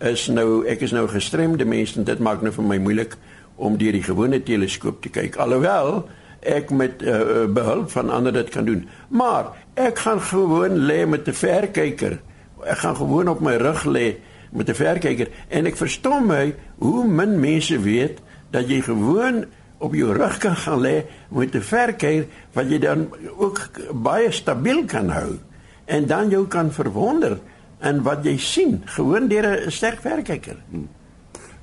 is 0.00 0.28
nou 0.28 0.66
ek 0.66 0.80
is 0.80 0.92
nou 0.92 1.08
gestremde 1.08 1.64
mens 1.64 1.96
en 1.96 2.04
dit 2.04 2.18
maak 2.18 2.42
nou 2.42 2.52
vir 2.52 2.64
my 2.64 2.78
moeilik 2.78 3.16
om 3.56 3.78
deur 3.78 3.92
die 3.92 4.02
gewone 4.02 4.42
teleskoop 4.42 5.02
te 5.02 5.08
kyk. 5.08 5.36
Alhoewel 5.36 6.08
ek 6.40 6.70
met 6.70 7.02
uh, 7.02 7.46
behulp 7.46 7.90
van 7.90 8.10
ander 8.10 8.32
dit 8.32 8.48
kan 8.48 8.64
doen. 8.64 8.88
Maar 9.08 9.44
ek 9.74 9.98
gaan 9.98 10.20
gewoon 10.20 10.86
lê 10.86 11.06
met 11.06 11.28
'n 11.28 11.32
verkyker 11.32 12.18
ek 12.64 12.78
gaan 12.78 12.96
gewoon 12.96 13.28
op 13.28 13.40
my 13.40 13.56
rug 13.56 13.84
lê 13.84 14.16
met 14.52 14.68
'n 14.68 14.74
verkyker 14.74 15.28
en 15.48 15.66
ek 15.66 15.76
verstom 15.76 16.26
my 16.26 16.54
hoe 16.78 17.06
min 17.06 17.40
mense 17.40 17.80
weet 17.80 18.18
dat 18.50 18.68
jy 18.68 18.80
gewoon 18.80 19.44
op 19.78 19.94
jou 19.94 20.12
rug 20.12 20.38
kan 20.38 20.56
gaan 20.56 20.80
lê 20.80 21.04
met 21.28 21.54
'n 21.54 21.62
verkyker 21.62 22.26
wat 22.52 22.70
jy 22.70 22.78
dan 22.78 23.08
ook 23.36 23.70
baie 23.92 24.30
stabiel 24.30 24.84
kan 24.84 25.08
hou 25.08 25.38
en 25.84 26.06
dan 26.06 26.28
jou 26.30 26.46
kan 26.46 26.72
verwonder 26.72 27.38
en 27.78 28.02
wat 28.02 28.24
jy 28.24 28.36
sien 28.36 28.82
gewoon 28.84 29.28
deur 29.28 29.66
'n 29.66 29.70
sterk 29.70 30.00
verkyker. 30.00 30.56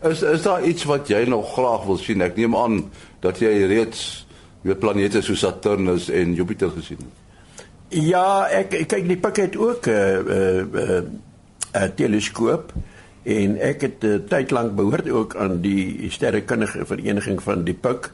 Is 0.02 0.22
is 0.22 0.42
daar 0.42 0.64
iets 0.64 0.84
wat 0.84 1.08
jy 1.08 1.26
nog 1.26 1.54
graag 1.54 1.84
wil 1.86 1.98
sien? 1.98 2.22
Ek 2.22 2.36
neem 2.36 2.56
aan 2.56 2.92
dat 3.20 3.40
jy 3.40 3.66
reeds 3.66 4.28
weet 4.62 4.80
planete 4.80 5.22
soos 5.22 5.40
Saturnus 5.40 6.10
en 6.10 6.34
Jupiter 6.34 6.70
gesien 6.70 6.98
het. 6.98 7.27
Ja, 7.88 8.50
ek 8.52 8.74
kyk 8.92 9.06
die 9.08 9.16
pik 9.16 9.38
het 9.40 9.56
ook 9.56 9.88
'n 9.88 9.92
uh, 9.92 10.20
'n 10.20 10.28
uh, 10.28 10.82
uh, 10.84 11.02
uh, 11.76 11.88
teleskoop 11.96 12.74
en 13.24 13.56
ek 13.60 13.82
het 13.82 14.04
uh, 14.04 14.20
tyd 14.28 14.52
lank 14.52 14.76
behoort 14.76 15.10
ook 15.10 15.36
aan 15.36 15.62
die 15.62 16.12
sterrekundige 16.12 16.86
vereniging 16.86 17.40
van 17.44 17.64
die 17.64 17.74
pik 17.74 18.12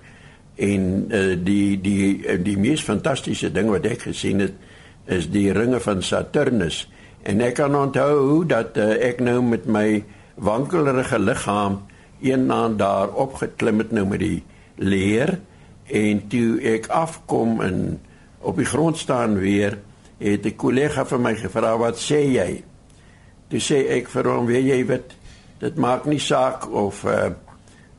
en 0.55 1.09
uh, 1.09 1.33
die 1.37 1.81
die 1.81 2.21
die, 2.21 2.41
die 2.41 2.57
mees 2.57 2.83
fantastiese 2.85 3.51
ding 3.51 3.69
wat 3.69 3.85
ek 3.85 4.05
gesien 4.13 4.39
het 4.45 4.53
is 5.05 5.29
die 5.29 5.51
ringe 5.51 5.79
van 5.79 6.01
Saturnus 6.01 6.85
en 7.23 7.41
ek 7.41 7.57
kan 7.57 7.75
onthou 7.75 8.45
dat 8.45 8.77
uh, 8.77 8.93
ek 9.01 9.25
nou 9.25 9.41
met 9.41 9.65
my 9.65 10.03
wankelrige 10.35 11.19
liggaam 11.19 11.81
een 12.21 12.51
aand 12.51 12.77
daar 12.77 13.09
opgeklim 13.09 13.77
het 13.81 13.91
nou 13.91 14.05
met 14.05 14.19
die 14.19 14.43
leer 14.77 15.39
en 15.89 16.27
toe 16.29 16.61
ek 16.61 16.87
afkom 16.93 17.61
en 17.61 17.99
op 18.43 18.59
die 18.59 18.67
grond 18.67 18.97
staan 18.97 19.37
weer, 19.39 19.79
het 20.19 20.45
'n 20.45 20.55
kollega 20.55 21.05
vir 21.05 21.19
my 21.19 21.35
gevra 21.35 21.77
wat 21.77 21.97
sê 21.97 22.21
jy? 22.31 22.63
Toe 23.47 23.59
sê 23.59 23.87
ek 23.89 24.09
vir 24.09 24.23
hom, 24.27 24.45
weet 24.45 24.65
jy 24.65 24.85
wat, 24.85 25.15
dit 25.59 25.75
maak 25.75 26.05
nie 26.05 26.19
saak 26.19 26.67
of 26.71 27.03
uh 27.05 27.31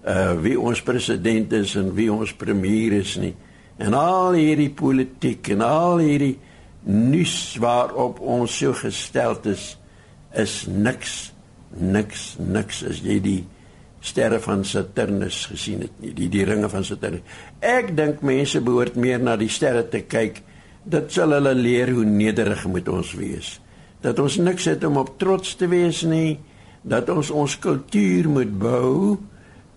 uh 0.05 0.35
wie 0.41 0.61
ons 0.61 0.83
president 0.83 1.53
is 1.53 1.75
en 1.75 1.95
wie 1.95 2.13
ons 2.13 2.33
premier 2.33 2.93
is 2.93 3.17
nie. 3.17 3.35
En 3.79 3.95
al 3.95 4.33
hierdie 4.33 4.71
politiek 4.71 5.49
en 5.49 5.61
al 5.61 5.99
hierdie 5.99 6.39
nuus 6.83 7.57
waarop 7.61 8.21
ons 8.21 8.59
so 8.59 8.73
gestel 8.73 9.39
is, 9.45 9.79
is 10.33 10.67
niks 10.69 11.33
niks 11.75 12.37
niks 12.39 12.85
as 12.85 13.01
jy 13.03 13.19
die 13.23 13.41
sterre 14.05 14.39
van 14.45 14.65
Saturnus 14.69 15.47
gesien 15.49 15.85
het 15.87 16.01
nie, 16.03 16.13
die 16.17 16.29
die 16.33 16.45
ringe 16.45 16.69
van 16.69 16.85
Saturnus. 16.85 17.25
Ek 17.65 17.95
dink 17.97 18.25
mense 18.27 18.61
behoort 18.65 18.99
meer 19.01 19.23
na 19.23 19.39
die 19.41 19.51
sterre 19.53 19.87
te 19.89 20.05
kyk. 20.05 20.43
Dit 20.85 21.15
sal 21.17 21.33
hulle 21.33 21.55
leer 21.57 21.95
hoe 21.97 22.05
nederig 22.05 22.67
moet 22.69 22.89
ons 22.93 23.15
wees. 23.17 23.55
Dat 24.05 24.21
ons 24.21 24.37
niks 24.37 24.69
het 24.69 24.85
om 24.85 25.01
op 25.01 25.15
trots 25.21 25.55
te 25.57 25.69
wees 25.73 26.03
nie, 26.05 26.37
dat 26.85 27.09
ons 27.09 27.33
ons 27.33 27.57
kultuur 27.57 28.29
moet 28.29 28.53
bou 28.61 29.17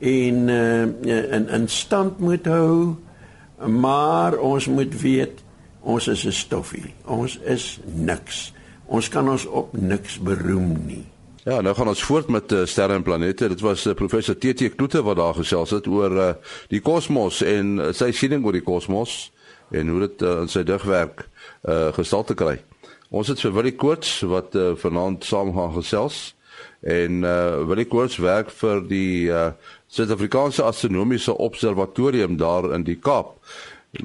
en 0.03 0.49
uh, 0.51 0.83
in 1.07 1.47
in 1.47 1.67
stand 1.71 2.19
moet 2.19 2.45
hou, 2.51 2.97
maar 3.63 4.35
ons 4.43 4.67
moet 4.67 5.01
weet 5.01 5.43
ons 5.81 6.07
is 6.07 6.25
'n 6.25 6.35
stoffie. 6.35 6.93
Ons 7.05 7.39
is 7.39 7.79
niks. 7.95 8.51
Ons 8.85 9.07
kan 9.09 9.29
ons 9.29 9.45
op 9.45 9.71
niks 9.77 10.19
beroem 10.19 10.75
nie. 10.85 11.05
Ja, 11.47 11.61
nou 11.61 11.71
gaan 11.75 11.87
ons 11.87 12.03
voort 12.03 12.27
met 12.27 12.51
uh, 12.51 12.65
sterre 12.67 12.97
en 12.97 13.03
planete. 13.07 13.47
Dit 13.47 13.61
was 13.63 13.85
uh, 13.87 13.93
professor 13.95 14.35
TT 14.35 14.73
Kloete 14.75 14.99
wat 15.03 15.15
daar 15.15 15.37
gesels 15.37 15.71
het 15.71 15.85
oor 15.87 16.15
uh, 16.19 16.25
die 16.67 16.81
kosmos 16.83 17.39
en 17.39 17.77
uh, 17.79 17.85
sy 17.95 18.09
siening 18.11 18.43
oor 18.43 18.57
die 18.57 18.65
kosmos 18.65 19.13
en 19.71 19.93
hoe 19.93 20.01
dit 20.01 20.25
uh, 20.27 20.41
in 20.43 20.51
sy 20.51 20.65
digwerk 20.67 21.23
uh, 21.23 21.93
gestalte 21.95 22.35
kry. 22.35 22.57
Ons 23.15 23.31
het 23.31 23.39
vir 23.39 23.55
Willie 23.55 23.75
Koorts 23.79 24.11
wat 24.27 24.59
uh, 24.59 24.73
vanaand 24.75 25.23
saam 25.23 25.55
gaan 25.55 25.71
gesels 25.77 26.19
en 26.83 27.23
uh, 27.23 27.63
Willie 27.71 27.87
Koorts 27.87 28.19
werk 28.19 28.51
vir 28.59 28.83
die 28.91 29.31
uh, 29.31 29.53
Suid-Afrikaanse 29.87 30.67
Astronomiese 30.67 31.31
Observatorium 31.31 32.35
daar 32.35 32.73
in 32.75 32.83
die 32.83 32.99
Kaap. 32.99 33.37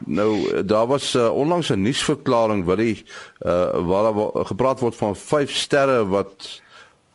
Nou 0.06 0.62
daar 0.62 0.86
was 0.94 1.16
uh, 1.18 1.26
onlangs 1.34 1.74
'n 1.74 1.82
nuusverklaring 1.82 2.68
wat 2.70 2.78
die 2.78 3.00
uh, 3.02 3.82
waar 3.82 4.12
daar 4.14 4.46
gepraat 4.46 4.78
word 4.78 4.94
van 4.94 5.16
vyf 5.18 5.50
sterre 5.50 6.04
wat 6.06 6.38
ontdek 6.46 6.70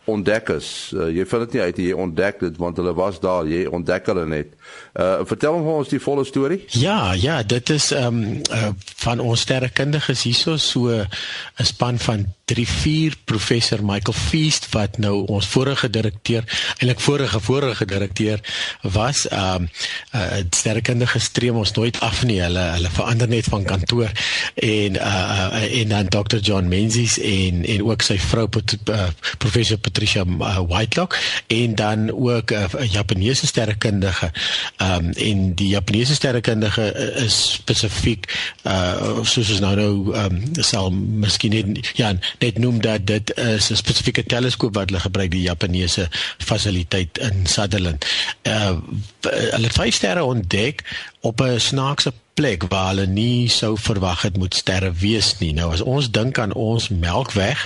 is. 0.08 0.92
Uh, 0.96 1.10
jy 1.12 1.26
vind 1.28 1.46
dit 1.46 1.54
nie 1.54 1.62
uit 1.62 1.78
jy 1.78 1.94
ontdek 1.94 2.40
dit 2.40 2.58
want 2.58 2.78
hulle 2.80 2.94
was 2.96 3.20
daar, 3.20 3.48
jy 3.48 3.66
ontdek 3.68 4.06
hulle 4.06 4.26
net. 4.28 4.54
Uh 4.96 5.26
vertel 5.28 5.58
hom 5.58 5.68
ons 5.78 5.92
die 5.92 6.00
volle 6.00 6.26
storie? 6.26 6.64
Ja, 6.80 7.14
ja, 7.14 7.44
dit 7.44 7.70
is 7.70 7.92
ehm 7.92 8.24
um, 8.24 8.42
uh, 8.52 8.72
van 9.04 9.20
ons 9.20 9.42
sterrekundiges 9.42 10.24
hierso 10.24 10.58
so 10.58 10.90
'n 10.90 11.66
span 11.66 12.00
van 12.00 12.26
3 12.48 12.68
4 12.68 13.16
professor 13.26 13.84
Michael 13.84 14.16
Feast 14.16 14.70
wat 14.72 14.98
nou 14.98 15.26
ons 15.28 15.48
vorige 15.48 15.90
direkteur, 15.90 16.44
eintlik 16.78 17.00
vorige 17.00 17.40
vorige 17.40 17.86
direkteur 17.86 18.40
was. 18.82 19.28
Ehm 19.28 19.68
um, 19.68 19.70
uh 20.16 20.40
sterrekundige 20.50 21.20
streem 21.20 21.56
ons 21.56 21.72
nooit 21.72 22.00
af 22.00 22.24
nie. 22.24 22.40
Hulle 22.42 22.64
hulle 22.78 22.90
verander 22.90 23.28
net 23.28 23.46
van 23.52 23.64
kantoor 23.64 24.12
en 24.56 24.96
uh 24.96 25.64
en 25.82 25.88
dan 25.88 26.08
Dr. 26.08 26.38
John 26.38 26.68
Menzies 26.68 27.20
en 27.20 27.66
en 27.66 27.84
ook 27.84 28.02
sy 28.02 28.18
vrou 28.20 28.48
uh, 28.48 29.08
professor 29.38 29.78
Patricia 29.98 30.24
uh, 30.26 30.60
Whitelock 30.68 31.18
en 31.48 31.76
dan 31.76 32.12
ook 32.12 32.52
'n 32.52 32.70
uh, 32.80 32.92
Japaneese 32.92 33.48
sterrekundige 33.48 34.32
ehm 34.78 35.06
um, 35.06 35.12
en 35.12 35.54
die 35.56 35.68
Japaneese 35.68 36.14
sterrekundige 36.14 36.94
is 37.26 37.52
spesifiek 37.52 38.54
uh 38.64 39.24
soos 39.24 39.50
ons 39.50 39.60
nou 39.60 39.76
nou 39.76 40.14
ehm 40.14 40.36
um, 40.36 40.64
sal 40.64 40.92
miskien 40.92 41.52
net 41.52 41.92
ja 41.98 42.14
net 42.40 42.58
noem 42.58 42.82
dat 42.82 43.08
dit 43.08 43.34
is 43.38 43.70
'n 43.72 43.76
spesifieke 43.76 44.24
teleskoop 44.24 44.74
wat 44.76 44.90
hulle 44.90 45.02
gebruik 45.02 45.32
die 45.32 45.42
Japaneese 45.42 46.10
fasiliteit 46.38 47.18
in 47.18 47.46
Sutherland. 47.46 48.06
Uh 48.44 48.78
hulle 49.22 49.68
het 49.68 49.80
vyf 49.80 49.96
sterre 49.96 50.24
ontdek 50.24 50.84
op 51.20 51.42
'n 51.42 51.60
snaakse 51.60 52.14
plek 52.38 52.68
waar 52.70 52.92
hulle 52.92 53.08
nie 53.10 53.50
sou 53.50 53.74
verwag 53.82 54.22
het 54.28 54.38
moet 54.38 54.56
sterre 54.56 54.92
wees 55.02 55.34
nie. 55.42 55.54
Nou 55.58 55.72
as 55.74 55.82
ons 55.82 56.10
dink 56.14 56.38
aan 56.42 56.54
ons 56.54 56.90
Melkweg, 56.94 57.64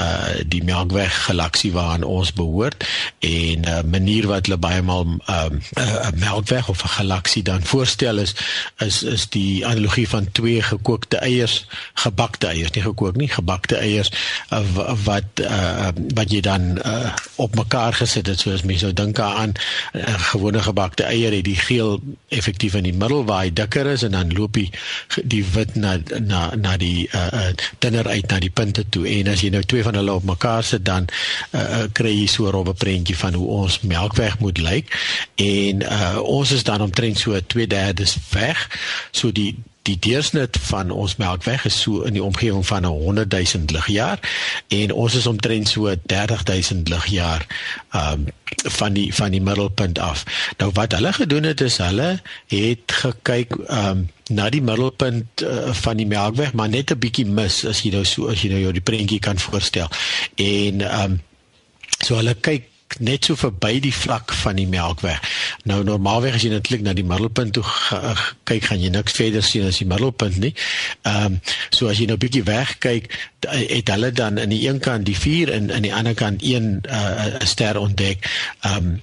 uh 0.00 0.44
die 0.52 0.60
Melkweg 0.64 1.14
galaksie 1.26 1.72
waaraan 1.72 2.04
ons 2.04 2.32
behoort 2.36 2.84
en 3.24 3.64
'n 3.64 3.68
uh, 3.68 3.80
manier 3.94 4.28
wat 4.28 4.46
hulle 4.46 4.60
baie 4.60 4.82
maal 4.82 5.04
'n 5.06 5.20
um, 5.28 5.60
uh, 5.80 6.10
Melkweg 6.24 6.68
of 6.68 6.84
'n 6.84 6.94
galaksie 6.98 7.42
dan 7.42 7.64
voorstel 7.64 8.18
is 8.18 8.34
is 8.78 9.02
is 9.02 9.28
die 9.28 9.66
analogie 9.66 10.08
van 10.08 10.28
twee 10.32 10.62
gekookte 10.62 11.16
eiers, 11.16 11.66
gebakte 11.94 12.46
eiers, 12.46 12.70
nie 12.70 12.82
gekook 12.82 13.16
nie, 13.16 13.28
gebakte 13.28 13.76
eiers 13.76 14.10
uh, 14.50 14.60
wat 15.04 15.40
uh 15.40 15.88
wat 16.14 16.30
jy 16.30 16.40
dan 16.40 16.78
uh 16.84 17.14
op 17.36 17.54
mekaar 17.54 17.92
gesit 17.92 18.26
het 18.26 18.40
soos 18.40 18.62
mense 18.62 18.84
sou 18.84 18.92
dink 18.92 19.18
aan 19.18 19.52
'n 19.92 19.98
uh, 19.98 20.20
gewone 20.32 20.62
gebakte 20.62 21.02
eier 21.02 21.32
het 21.32 21.44
die 21.44 21.56
geel 21.56 22.00
effektief 22.28 22.74
in 22.74 22.82
die 22.82 22.94
middel 22.94 23.24
waar 23.24 23.42
hy 23.44 23.52
dikker 23.52 23.86
is 23.86 24.01
is 24.02 24.08
en 24.08 24.16
dan 24.18 24.32
loop 24.36 24.58
die 24.58 24.70
die 25.24 25.44
wit 25.54 25.74
na 25.74 25.96
na 26.20 26.42
na 26.58 26.76
die 26.76 27.08
uh, 27.14 27.26
uh 27.32 27.50
dinner 27.78 28.08
uit 28.08 28.26
na 28.30 28.38
die 28.42 28.50
punte 28.50 28.84
toe. 28.88 29.06
En 29.08 29.32
as 29.32 29.42
jy 29.44 29.52
nou 29.54 29.62
twee 29.62 29.82
van 29.86 29.98
hulle 29.98 30.12
op 30.12 30.26
mekaar 30.28 30.64
sit 30.64 30.84
dan 30.84 31.08
uh, 31.52 31.60
uh 31.60 31.84
kry 31.92 32.12
jy 32.12 32.26
so 32.26 32.46
'n 32.46 32.54
robbe 32.56 32.74
prentjie 32.74 33.16
van 33.16 33.34
hoe 33.34 33.48
ons 33.62 33.80
melkweg 33.80 34.38
moet 34.38 34.58
lyk. 34.58 34.96
En 35.36 35.82
uh 35.82 36.18
ons 36.22 36.50
is 36.50 36.62
dan 36.62 36.80
omtrent 36.80 37.18
so 37.18 37.38
2/3 37.40 38.18
weg. 38.30 38.68
So 39.10 39.32
die 39.32 39.54
die 39.82 39.98
deursnit 39.98 40.58
van 40.68 40.90
ons 40.90 41.16
melkweg 41.18 41.64
is 41.66 41.80
so 41.84 42.06
in 42.06 42.14
die 42.14 42.22
omgewing 42.22 42.66
van 42.66 42.84
100 42.84 43.32
000 43.32 43.74
ligjaar 43.74 44.20
en 44.68 44.92
ons 44.92 45.14
is 45.18 45.26
omtrent 45.26 45.68
so 45.68 45.94
30 46.06 46.44
000 46.50 46.86
ligjaar 46.92 47.46
um 47.98 48.28
van 48.78 48.92
die 48.94 49.08
van 49.14 49.32
die 49.32 49.40
middelpunt 49.42 49.98
af. 49.98 50.22
Nou 50.60 50.70
wat 50.76 50.92
hulle 50.92 51.12
gedoen 51.12 51.48
het 51.48 51.60
is 51.60 51.80
hulle 51.82 52.20
het 52.52 52.94
gekyk 53.02 53.56
um 53.66 54.06
na 54.30 54.48
die 54.54 54.62
middelpunt 54.62 55.42
uh, 55.42 55.72
van 55.82 55.98
die 55.98 56.06
melkweg 56.06 56.52
maar 56.52 56.68
net 56.68 56.92
'n 56.92 56.98
bietjie 56.98 57.26
mis 57.26 57.64
as 57.66 57.82
jy 57.82 57.90
nou 57.96 58.04
so 58.04 58.28
as 58.30 58.42
jy 58.42 58.52
nou 58.54 58.60
jou 58.60 58.72
die 58.72 58.86
prentjie 58.90 59.18
kan 59.18 59.38
voorstel. 59.38 59.90
En 60.36 60.86
um 61.02 61.20
so 61.98 62.14
hulle 62.16 62.34
kyk 62.34 62.71
net 62.98 63.24
so 63.24 63.36
verby 63.36 63.80
die 63.80 63.94
vlak 63.94 64.32
van 64.42 64.56
die 64.56 64.68
melkweg. 64.68 65.20
Nou 65.64 65.82
normaalweg 65.86 66.34
as 66.34 66.46
jy 66.46 66.52
netlik 66.52 66.82
na 66.82 66.92
die 66.96 67.06
middelpunt 67.06 67.54
toe 67.56 67.64
kyk, 68.48 68.64
gaan 68.68 68.80
jy 68.82 68.90
niks 68.92 69.16
verder 69.16 69.44
sien 69.46 69.66
as 69.68 69.80
die 69.82 69.88
middelpunt 69.88 70.38
nie. 70.42 70.54
Ehm 71.02 71.24
um, 71.24 71.40
so 71.70 71.88
as 71.88 72.00
jy 72.00 72.06
nou 72.10 72.18
bietjie 72.20 72.44
weg 72.46 72.76
kyk, 72.82 73.10
het 73.50 73.88
hulle 73.90 74.12
dan 74.12 74.40
aan 74.40 74.52
die 74.52 74.68
een 74.68 74.78
kant 74.78 75.06
die 75.06 75.16
vuur 75.18 75.50
en 75.50 75.72
aan 75.72 75.82
die 75.82 75.94
ander 75.94 76.14
kant 76.14 76.42
een 76.42 76.82
uh, 76.86 77.40
ster 77.44 77.78
ontdek. 77.78 78.28
Ehm 78.60 78.76
um, 78.76 79.00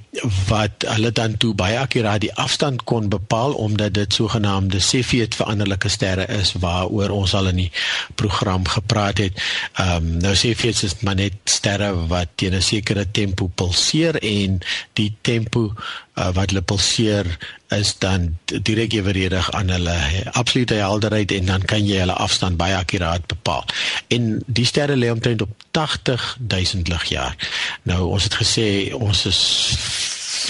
wat 0.50 0.84
hulle 0.88 1.12
dan 1.16 1.38
toe 1.38 1.54
baie 1.56 1.78
akkuraat 1.80 2.22
die 2.22 2.34
afstand 2.36 2.84
kon 2.84 3.10
bepaal 3.10 3.54
omdat 3.54 3.94
dit 3.94 4.14
sogenaamde 4.14 4.80
Cepheid 4.80 5.36
veranderlike 5.36 5.90
sterre 5.90 6.26
is 6.40 6.52
waaroor 6.60 7.10
ons 7.10 7.34
al 7.34 7.48
in 7.48 7.62
die 7.64 7.72
program 8.16 8.68
gepraat 8.68 9.18
het. 9.18 9.42
Ehm 9.74 9.96
um, 9.96 10.18
nou 10.24 10.36
Cepheid 10.36 10.84
is 10.84 11.00
maar 11.00 11.16
net 11.16 11.34
sterre 11.44 11.94
wat 12.08 12.36
teen 12.36 12.56
'n 12.56 12.62
sekere 12.62 13.12
tempo 13.12 13.48
pulseer 13.80 14.20
en 14.20 14.60
die 14.94 15.14
tempo 15.22 15.72
uh, 15.72 16.30
wat 16.36 16.52
hulle 16.52 16.62
pulseer 16.62 17.28
is 17.76 17.94
dan 18.02 18.38
direk 18.46 18.94
eweredig 18.94 19.52
aan 19.56 19.70
hulle 19.70 19.96
absolute 20.34 20.74
helderheid 20.74 21.32
en 21.32 21.46
dan 21.46 21.66
kan 21.70 21.86
jy 21.86 22.02
hulle 22.02 22.18
afstand 22.18 22.58
baie 22.58 22.76
akkuraat 22.76 23.28
bepaal. 23.28 23.66
En 24.10 24.42
die 24.48 24.66
sterre 24.66 24.98
lê 24.98 25.12
omtrent 25.14 25.42
op 25.42 25.54
80 25.72 26.38
000 26.48 26.90
ligjaar. 26.90 27.36
Nou 27.84 28.10
ons 28.10 28.24
het 28.24 28.40
gesê 28.42 28.70
ons 28.98 29.26
is 29.30 29.42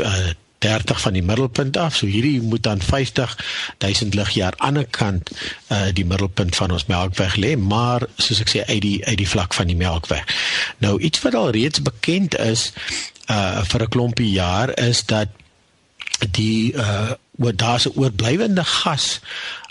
uh, 0.01 0.31
30 0.59 1.01
van 1.01 1.13
die 1.13 1.23
middelpunt 1.23 1.77
af. 1.77 1.95
So 1.95 2.05
hierdie 2.05 2.41
moet 2.41 2.63
dan 2.63 2.81
50 2.81 3.37
000 3.77 4.09
ligjaar 4.11 4.53
aan 4.57 4.73
die 4.73 4.87
kant 4.89 5.31
uh 5.71 5.87
die 5.93 6.05
middelpunt 6.05 6.55
van 6.55 6.71
ons 6.71 6.85
Melkweg 6.85 7.35
lê, 7.35 7.55
maar 7.57 8.05
soos 8.15 8.41
ek 8.43 8.51
sê 8.51 8.65
uit 8.67 8.81
die 8.83 8.97
uit 9.05 9.17
die 9.17 9.29
vlak 9.29 9.55
van 9.55 9.71
die 9.71 9.79
Melkweg. 9.79 10.27
Nou 10.83 10.99
iets 10.99 11.21
wat 11.23 11.35
al 11.35 11.51
reeds 11.55 11.81
bekend 11.81 12.37
is 12.37 12.71
uh 13.29 13.63
vir 13.63 13.83
'n 13.83 13.93
klompie 13.93 14.31
jaar 14.31 14.69
is 14.77 15.05
dat 15.05 15.29
die 16.31 16.73
uh 16.73 17.13
wat 17.37 17.57
daar's 17.57 17.85
'n 17.87 17.95
oorblywende 17.95 18.63
gas 18.63 19.19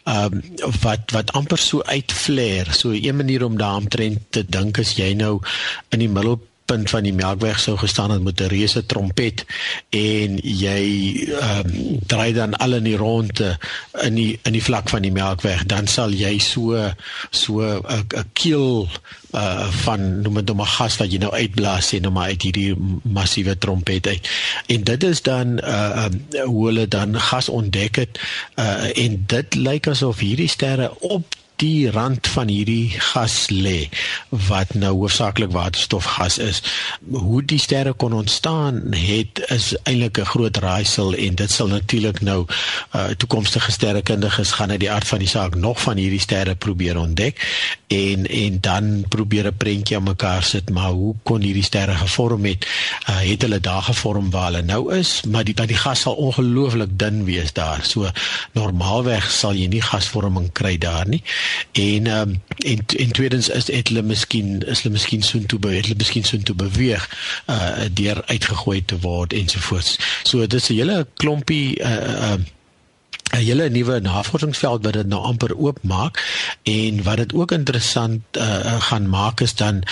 um 0.04 0.42
wat 0.80 1.10
wat 1.12 1.32
amper 1.32 1.58
so 1.58 1.82
uitflair. 1.82 2.72
So 2.72 2.90
'n 2.90 3.16
manier 3.16 3.44
om 3.44 3.58
daaroor 3.58 4.16
te 4.30 4.44
dink 4.48 4.78
is 4.78 4.96
jy 4.96 5.12
nou 5.12 5.40
in 5.88 5.98
die 5.98 6.08
middel 6.08 6.40
punt 6.68 6.90
van 6.92 7.06
die 7.06 7.14
melkweg 7.16 7.60
sou 7.62 7.76
gestaan 7.80 8.12
het 8.14 8.22
met 8.22 8.40
'n 8.40 8.52
reuse 8.52 8.84
trompet 8.86 9.44
en 9.90 10.38
jy 10.42 10.82
ehm 11.32 11.66
um, 11.66 11.98
draai 12.06 12.32
dan 12.32 12.56
al 12.56 12.76
in 12.80 12.84
die 12.84 12.96
ronde 12.96 13.56
in 14.02 14.14
die 14.14 14.38
in 14.42 14.52
die 14.52 14.64
vlak 14.64 14.88
van 14.88 15.02
die 15.02 15.12
melkweg 15.12 15.64
dan 15.66 15.86
sal 15.86 16.12
jy 16.12 16.38
so 16.38 16.92
so 17.30 17.60
'n 17.62 18.04
'n 18.16 18.28
keel 18.32 18.88
uh 19.36 19.68
van 19.84 20.20
noem 20.20 20.40
dit 20.44 20.54
maar 20.56 20.66
gas 20.66 20.96
wat 20.96 21.12
jy 21.12 21.18
nou 21.20 21.32
uitblaas 21.32 21.92
en 21.92 22.06
nou 22.06 22.12
maar 22.12 22.32
uit 22.32 22.42
hierdie 22.42 22.74
massiewe 23.02 23.58
trompet 23.58 24.06
uit. 24.06 24.30
En 24.66 24.84
dit 24.84 25.04
is 25.04 25.22
dan 25.22 25.58
uh 25.58 26.06
um, 26.08 26.22
hoe 26.44 26.66
hulle 26.66 26.88
dan 26.88 27.20
gas 27.20 27.48
ontdek 27.48 27.96
het 27.96 28.20
uh 28.56 28.88
en 28.96 29.22
dit 29.26 29.54
lyk 29.54 29.88
asof 29.88 30.18
hierdie 30.24 30.48
sterre 30.48 30.92
op 31.00 31.36
die 31.58 31.90
rand 31.90 32.26
van 32.30 32.50
hierdie 32.50 32.90
gas 33.10 33.48
lê 33.50 33.88
wat 34.48 34.74
nou 34.78 34.92
hoofsaaklik 35.00 35.50
waterstofgas 35.54 36.38
is. 36.42 36.60
Hoe 37.10 37.42
die 37.42 37.58
sterre 37.58 37.92
kon 37.98 38.14
ontstaan 38.14 38.80
het 38.94 39.42
is 39.54 39.72
eintlik 39.82 40.18
'n 40.18 40.30
groot 40.32 40.56
raaisel 40.56 41.14
en 41.14 41.34
dit 41.34 41.50
sal 41.50 41.66
natuurlik 41.66 42.20
nou 42.20 42.46
uh, 42.94 43.06
toekomstige 43.16 43.70
sterrekundiges 43.70 44.52
gaan 44.52 44.70
uit 44.70 44.80
die 44.80 44.90
aard 44.90 45.06
van 45.06 45.18
die 45.18 45.28
saak 45.28 45.54
nog 45.54 45.82
van 45.82 45.96
hierdie 45.96 46.20
sterre 46.20 46.54
probeer 46.54 46.98
ontdek 46.98 47.42
en 47.86 48.26
en 48.26 48.60
dan 48.60 49.04
probeer 49.08 49.46
'n 49.46 49.56
prentjie 49.56 49.96
aan 49.96 50.02
mekaar 50.02 50.42
sit 50.42 50.70
maar 50.70 50.90
hoe 50.90 51.14
kon 51.22 51.40
hierdie 51.40 51.64
sterre 51.64 51.94
gevorm 51.94 52.44
het? 52.44 52.66
Uh, 53.08 53.18
het 53.18 53.42
hulle 53.42 53.60
daar 53.60 53.82
gevorm 53.82 54.30
waar 54.30 54.44
hulle 54.44 54.62
nou 54.62 54.94
is? 54.94 55.22
Maar 55.28 55.44
die 55.44 55.54
die 55.54 55.76
gas 55.76 56.00
sal 56.00 56.14
ongelooflik 56.14 56.98
dun 56.98 57.24
wees 57.24 57.52
daar. 57.52 57.80
So 57.82 58.10
normaalweg 58.52 59.30
sal 59.30 59.54
jy 59.54 59.66
nie 59.66 59.82
gasvorming 59.82 60.52
kry 60.52 60.78
daar 60.78 61.08
nie 61.08 61.22
en 61.72 62.06
um, 62.06 62.40
en 62.56 62.84
en 62.86 63.12
tweedens 63.12 63.48
is 63.48 63.66
het 63.66 63.88
hulle 63.88 64.02
miskien 64.02 64.66
is 64.66 64.82
hulle 64.82 64.94
miskien 64.94 65.22
so 65.22 65.40
toe 65.46 65.58
be, 65.58 65.68
hulle 65.68 65.96
miskien 65.96 66.24
so 66.24 66.38
toe 66.38 66.54
beweeg 66.54 67.08
uh 67.46 67.88
deur 67.92 68.22
uitgegooi 68.26 68.84
te 68.84 68.98
word 69.00 69.32
ensovoorts. 69.32 69.98
So 70.22 70.46
dis 70.46 70.68
'n 70.68 70.74
hele 70.74 71.06
klompie 71.14 71.80
uh 71.80 72.32
uh 72.32 72.38
'n 73.32 73.44
hele 73.44 73.68
nuwe 73.70 74.00
navorsingsveld 74.00 74.84
wat 74.84 74.92
dit 74.92 75.06
nou 75.06 75.20
amper 75.22 75.56
oopmaak 75.56 76.22
en 76.62 77.02
wat 77.02 77.16
dit 77.16 77.34
ook 77.34 77.52
interessant 77.52 78.22
uh, 78.36 78.80
gaan 78.80 79.08
maak 79.08 79.40
is 79.40 79.54
dan 79.54 79.82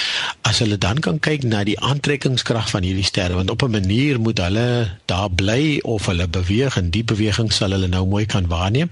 as 0.41 0.59
hulle 0.59 0.79
dan 0.79 0.99
kan 0.99 1.19
kyk 1.19 1.43
na 1.43 1.65
die 1.65 1.81
aantrekkingskrag 1.81 2.71
van 2.71 2.83
hierdie 2.83 3.05
sterre 3.05 3.35
want 3.35 3.51
op 3.51 3.63
'n 3.63 3.71
manier 3.71 4.21
moet 4.21 4.39
hulle 4.39 4.97
daar 5.05 5.31
bly 5.31 5.79
of 5.83 6.07
hulle 6.07 6.29
beweeg 6.29 6.77
en 6.77 6.91
die 6.91 7.05
beweging 7.05 7.53
sal 7.53 7.71
hulle 7.71 7.89
nou 7.89 8.07
mooi 8.07 8.27
kan 8.27 8.47
waarneem. 8.47 8.89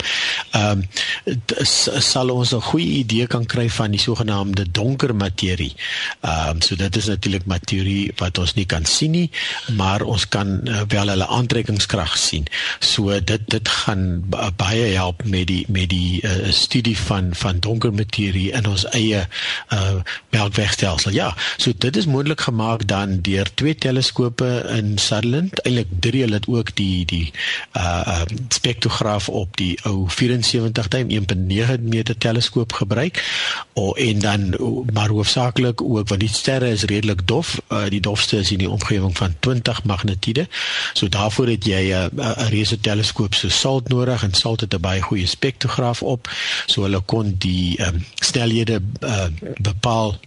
Ehm 0.51 0.85
um, 0.85 0.89
sal 2.01 2.31
ons 2.31 2.53
'n 2.55 2.61
goeie 2.61 2.93
idee 3.01 3.27
kan 3.27 3.47
kry 3.47 3.71
van 3.71 3.91
die 3.91 4.01
sogenaamde 4.01 4.71
donker 4.71 5.15
materie. 5.15 5.75
Ehm 6.21 6.49
um, 6.49 6.61
so 6.61 6.77
dit 6.77 6.97
is 6.97 7.07
natuurlik 7.07 7.47
materie 7.47 8.13
wat 8.17 8.39
ons 8.39 8.55
nie 8.55 8.67
kan 8.67 8.85
sien 8.85 9.11
nie, 9.11 9.31
maar 9.77 10.03
ons 10.03 10.29
kan 10.29 10.61
uh, 10.65 10.81
wel 10.89 11.09
hulle 11.09 11.27
aantrekkingskrag 11.27 12.19
sien. 12.19 12.47
So 12.81 13.21
dit 13.21 13.41
dit 13.47 13.69
gaan 13.69 14.25
baie 14.57 14.85
help 14.95 15.25
met 15.25 15.47
die 15.47 15.65
met 15.69 15.89
die 15.89 16.23
uh, 16.23 16.53
studie 16.53 16.97
van 16.99 17.31
van 17.35 17.59
donker 17.61 17.93
materie 17.95 18.51
in 18.53 18.67
ons 18.67 18.87
eie 18.91 19.27
uh 19.73 20.03
melkwegstelsel. 20.35 21.13
Ja, 21.15 21.35
so 21.57 21.73
dit 21.79 21.97
is 21.97 22.07
moontlik 22.07 22.41
gemaak 22.41 22.87
dan 22.89 23.21
deur 23.23 23.49
twee 23.55 23.75
teleskope 23.75 24.49
in 24.77 24.99
Sutherland. 24.99 25.61
Eilik 25.63 25.89
drie 26.01 26.23
hulle 26.23 26.41
het 26.41 26.49
ook 26.49 26.75
die 26.77 27.05
die 27.07 27.33
uh 27.79 28.23
spektrograaf 28.49 29.29
op 29.29 29.57
die 29.57 29.79
ou 29.83 30.09
74 30.09 30.89
duim 30.89 31.11
1.9 31.11 31.81
meter 31.81 32.19
teleskoop 32.19 32.73
gebruik. 32.73 33.23
O 33.73 33.93
en 33.93 34.19
dan 34.19 34.49
maar 34.93 35.09
hoofsaaklik 35.09 35.83
ook 35.83 36.09
want 36.09 36.21
die 36.21 36.29
sterre 36.29 36.69
is 36.69 36.83
redelik 36.83 37.27
dof. 37.27 37.61
Uh 37.69 37.87
die 37.89 38.01
dofste 38.01 38.39
is 38.39 38.51
in 38.51 38.59
die 38.59 38.71
omgewing 38.71 39.17
van 39.17 39.37
20 39.41 39.85
magnitude. 39.85 40.49
So 40.93 41.09
daarvoor 41.09 41.47
het 41.49 41.65
jy 41.65 41.83
'n 41.93 42.21
uh, 42.21 42.35
'n 42.39 42.49
reuse 42.51 42.81
teleskoop 42.81 43.35
so 43.35 43.49
SALT 43.49 43.89
nodig 43.89 44.23
het 44.33 44.75
'n 44.75 44.81
baie 44.81 45.01
goeie 45.01 45.27
spektrograaf 45.27 46.03
op, 46.03 46.31
so 46.67 46.83
hulle 46.83 47.01
kon 47.01 47.35
die 47.39 47.83
um, 47.87 48.05
snelhede 48.15 48.81
uh, 49.01 49.27
bepaal 49.57 50.21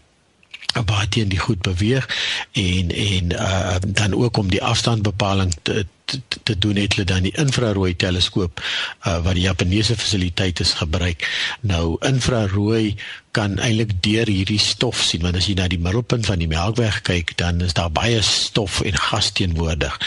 waar 0.86 1.10
teen 1.10 1.30
die 1.30 1.40
goed 1.40 1.62
beweeg 1.62 2.10
en 2.52 2.92
en 2.92 3.32
uh, 3.32 3.76
dan 3.88 4.14
ook 4.14 4.38
om 4.38 4.50
die 4.50 4.64
afstandbepaling 4.64 5.56
te 5.62 5.86
te, 6.08 6.20
te 6.43 6.58
doen 6.58 6.80
het 6.80 6.96
hulle 6.96 7.08
dan 7.10 7.28
die 7.28 7.36
infrarooi 7.36 7.93
teleskoop 8.00 8.62
uh, 8.62 9.20
wat 9.26 9.36
die 9.36 9.46
Japaneese 9.48 9.98
fasiliteite 10.00 10.65
gebruik. 10.80 11.28
Nou 11.67 11.98
infrarooi 12.08 12.96
kan 13.38 13.58
eintlik 13.62 13.91
deur 14.06 14.30
hierdie 14.32 14.60
stof 14.62 15.02
sien 15.06 15.22
want 15.26 15.38
as 15.38 15.46
jy 15.50 15.54
na 15.60 15.67
die 15.70 15.82
middelpunt 15.82 16.26
van 16.30 16.41
die 16.41 16.50
Melkweg 16.50 17.02
kyk 17.06 17.36
dan 17.41 17.62
is 17.65 17.76
daar 17.78 17.91
baie 17.93 18.22
stof 18.26 18.80
en 18.88 18.98
gas 19.10 19.30
teenwoordig 19.38 20.00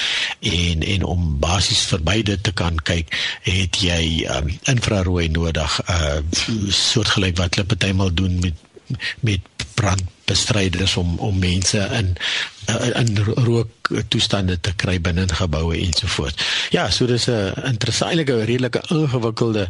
en 0.51 0.83
en 0.95 1.07
om 1.07 1.29
basies 1.43 1.85
verby 1.93 2.21
dit 2.33 2.43
te 2.49 2.55
kan 2.63 2.81
kyk 2.91 3.15
het 3.47 3.79
jy 3.85 4.27
um, 4.35 4.51
infrarooi 4.73 5.29
nodig 5.37 5.79
uh 5.87 6.19
soortgelyk 6.81 7.39
wat 7.39 7.55
hulle 7.55 7.71
partymal 7.71 8.11
doen 8.15 8.41
met 8.43 8.67
met 9.27 9.47
brandbestryders 9.79 10.97
om 10.97 11.19
om 11.19 11.39
mense 11.39 11.87
in 12.01 12.17
in 12.67 13.19
rook 13.25 13.69
toestande 14.09 14.61
te 14.61 14.73
kry 14.77 15.01
binne 15.03 15.25
in 15.27 15.35
geboue 15.35 15.77
ensovoorts. 15.77 16.69
Ja, 16.71 16.91
so 16.91 17.07
dis 17.07 17.27
'n 17.27 17.53
interessante 17.65 18.45
redelike 18.45 18.83
ingewikkelde 18.89 19.69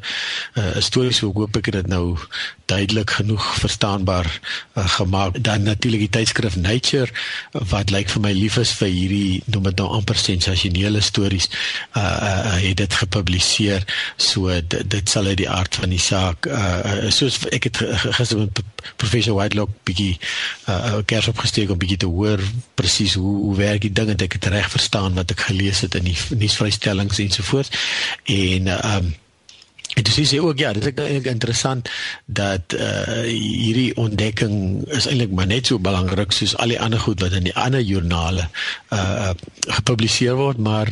uh, 0.54 0.64
storie 0.78 1.12
so 1.12 1.32
hoop 1.32 1.56
ek 1.56 1.70
dit 1.72 1.86
nou 1.86 2.18
duidelik 2.64 3.10
genoeg 3.10 3.54
verstaanbaar 3.58 4.40
uh, 4.74 4.88
gemaak. 4.88 5.44
Dan 5.44 5.62
natuurlik 5.62 6.00
die 6.00 6.18
tydskrif 6.18 6.56
Nature 6.56 7.08
wat 7.50 7.90
lyk 7.90 8.08
vir 8.08 8.20
my 8.20 8.32
lief 8.32 8.56
is 8.56 8.72
vir 8.72 8.88
hierdie 8.88 9.42
noem 9.46 9.62
dit 9.70 9.76
nou 9.76 9.88
amper 9.88 10.16
sensasionele 10.16 11.00
stories 11.00 11.48
uh, 11.96 12.02
uh 12.02 12.58
het 12.60 12.76
dit 12.76 12.94
gepubliseer. 12.94 13.84
So 14.16 14.60
dit, 14.60 14.90
dit 14.90 15.08
sal 15.08 15.26
uit 15.26 15.36
die 15.36 15.50
aard 15.50 15.74
van 15.74 15.88
die 15.88 16.02
saak 16.02 16.46
uh 16.46 17.10
soos 17.10 17.40
ek 17.50 17.70
het 17.70 17.82
gister 18.18 18.38
met 18.38 18.62
professor 18.96 19.34
Whitelock 19.34 19.70
bietjie 19.84 20.18
uh 20.68 21.00
kers 21.06 21.28
opgesteek 21.28 21.70
om 21.70 21.78
bietjie 21.78 22.02
te 22.04 22.06
hoor 22.10 22.40
presies 22.80 23.16
hoe 23.20 23.36
hoe 23.46 23.56
werk 23.60 23.86
die 23.86 23.94
ding 24.00 24.12
en 24.12 24.26
ek 24.26 24.38
het 24.38 24.52
reg 24.52 24.70
verstaan 24.72 25.18
wat 25.18 25.34
ek 25.36 25.48
gelees 25.52 25.84
het 25.86 25.98
in 26.00 26.10
die 26.10 26.18
nuusvrystellings 26.44 27.24
ensovoorts 27.26 27.74
en 28.24 28.72
ehm 28.76 28.96
um, 28.96 29.18
En 29.94 30.02
dis 30.02 30.18
is 30.18 30.38
ook 30.38 30.58
ja, 30.58 30.72
dit 30.72 30.82
is 30.86 30.92
eintlik 30.94 31.26
interessant 31.26 31.90
dat 32.24 32.72
uh 32.72 33.22
hierdie 33.26 33.96
ontdekking 33.96 34.84
is 34.86 35.06
eintlik 35.10 35.32
maar 35.34 35.46
net 35.50 35.66
so 35.66 35.82
belangrik 35.82 36.32
soos 36.32 36.54
al 36.56 36.70
die 36.70 36.80
ander 36.80 37.00
goed 37.02 37.20
wat 37.20 37.34
in 37.34 37.48
die 37.48 37.54
ander 37.58 37.82
joernale 37.82 38.46
uh 38.94 39.30
gepubliseer 39.66 40.38
word, 40.38 40.62
maar 40.62 40.90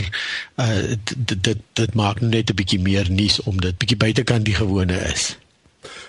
uh 0.57 0.97
dit 1.15 1.37
dit 1.47 1.63
dit 1.73 1.95
maak 1.95 2.21
net 2.21 2.51
'n 2.51 2.59
bietjie 2.59 2.81
meer 2.83 3.11
nuus 3.11 3.41
om 3.43 3.61
dit 3.61 3.79
bietjie 3.79 3.97
buitekant 3.97 4.45
die 4.45 4.59
gewone 4.59 4.99
is. 5.15 5.37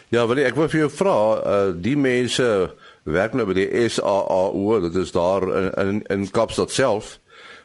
Ja, 0.10 0.26
wil 0.28 0.42
ek 0.42 0.56
wil 0.58 0.70
vir 0.70 0.80
jou 0.80 0.92
vra, 0.92 1.18
uh 1.46 1.74
die 1.78 1.98
mense 1.98 2.74
werk 3.12 3.34
nou 3.34 3.46
by 3.50 3.56
die 3.58 3.90
SAAO, 3.90 4.80
dit 4.86 4.96
is 4.96 5.12
daar 5.16 5.46
in 5.50 5.72
in, 5.84 6.02
in 6.14 6.30
Kaapstad 6.32 6.72
self. 6.72 7.18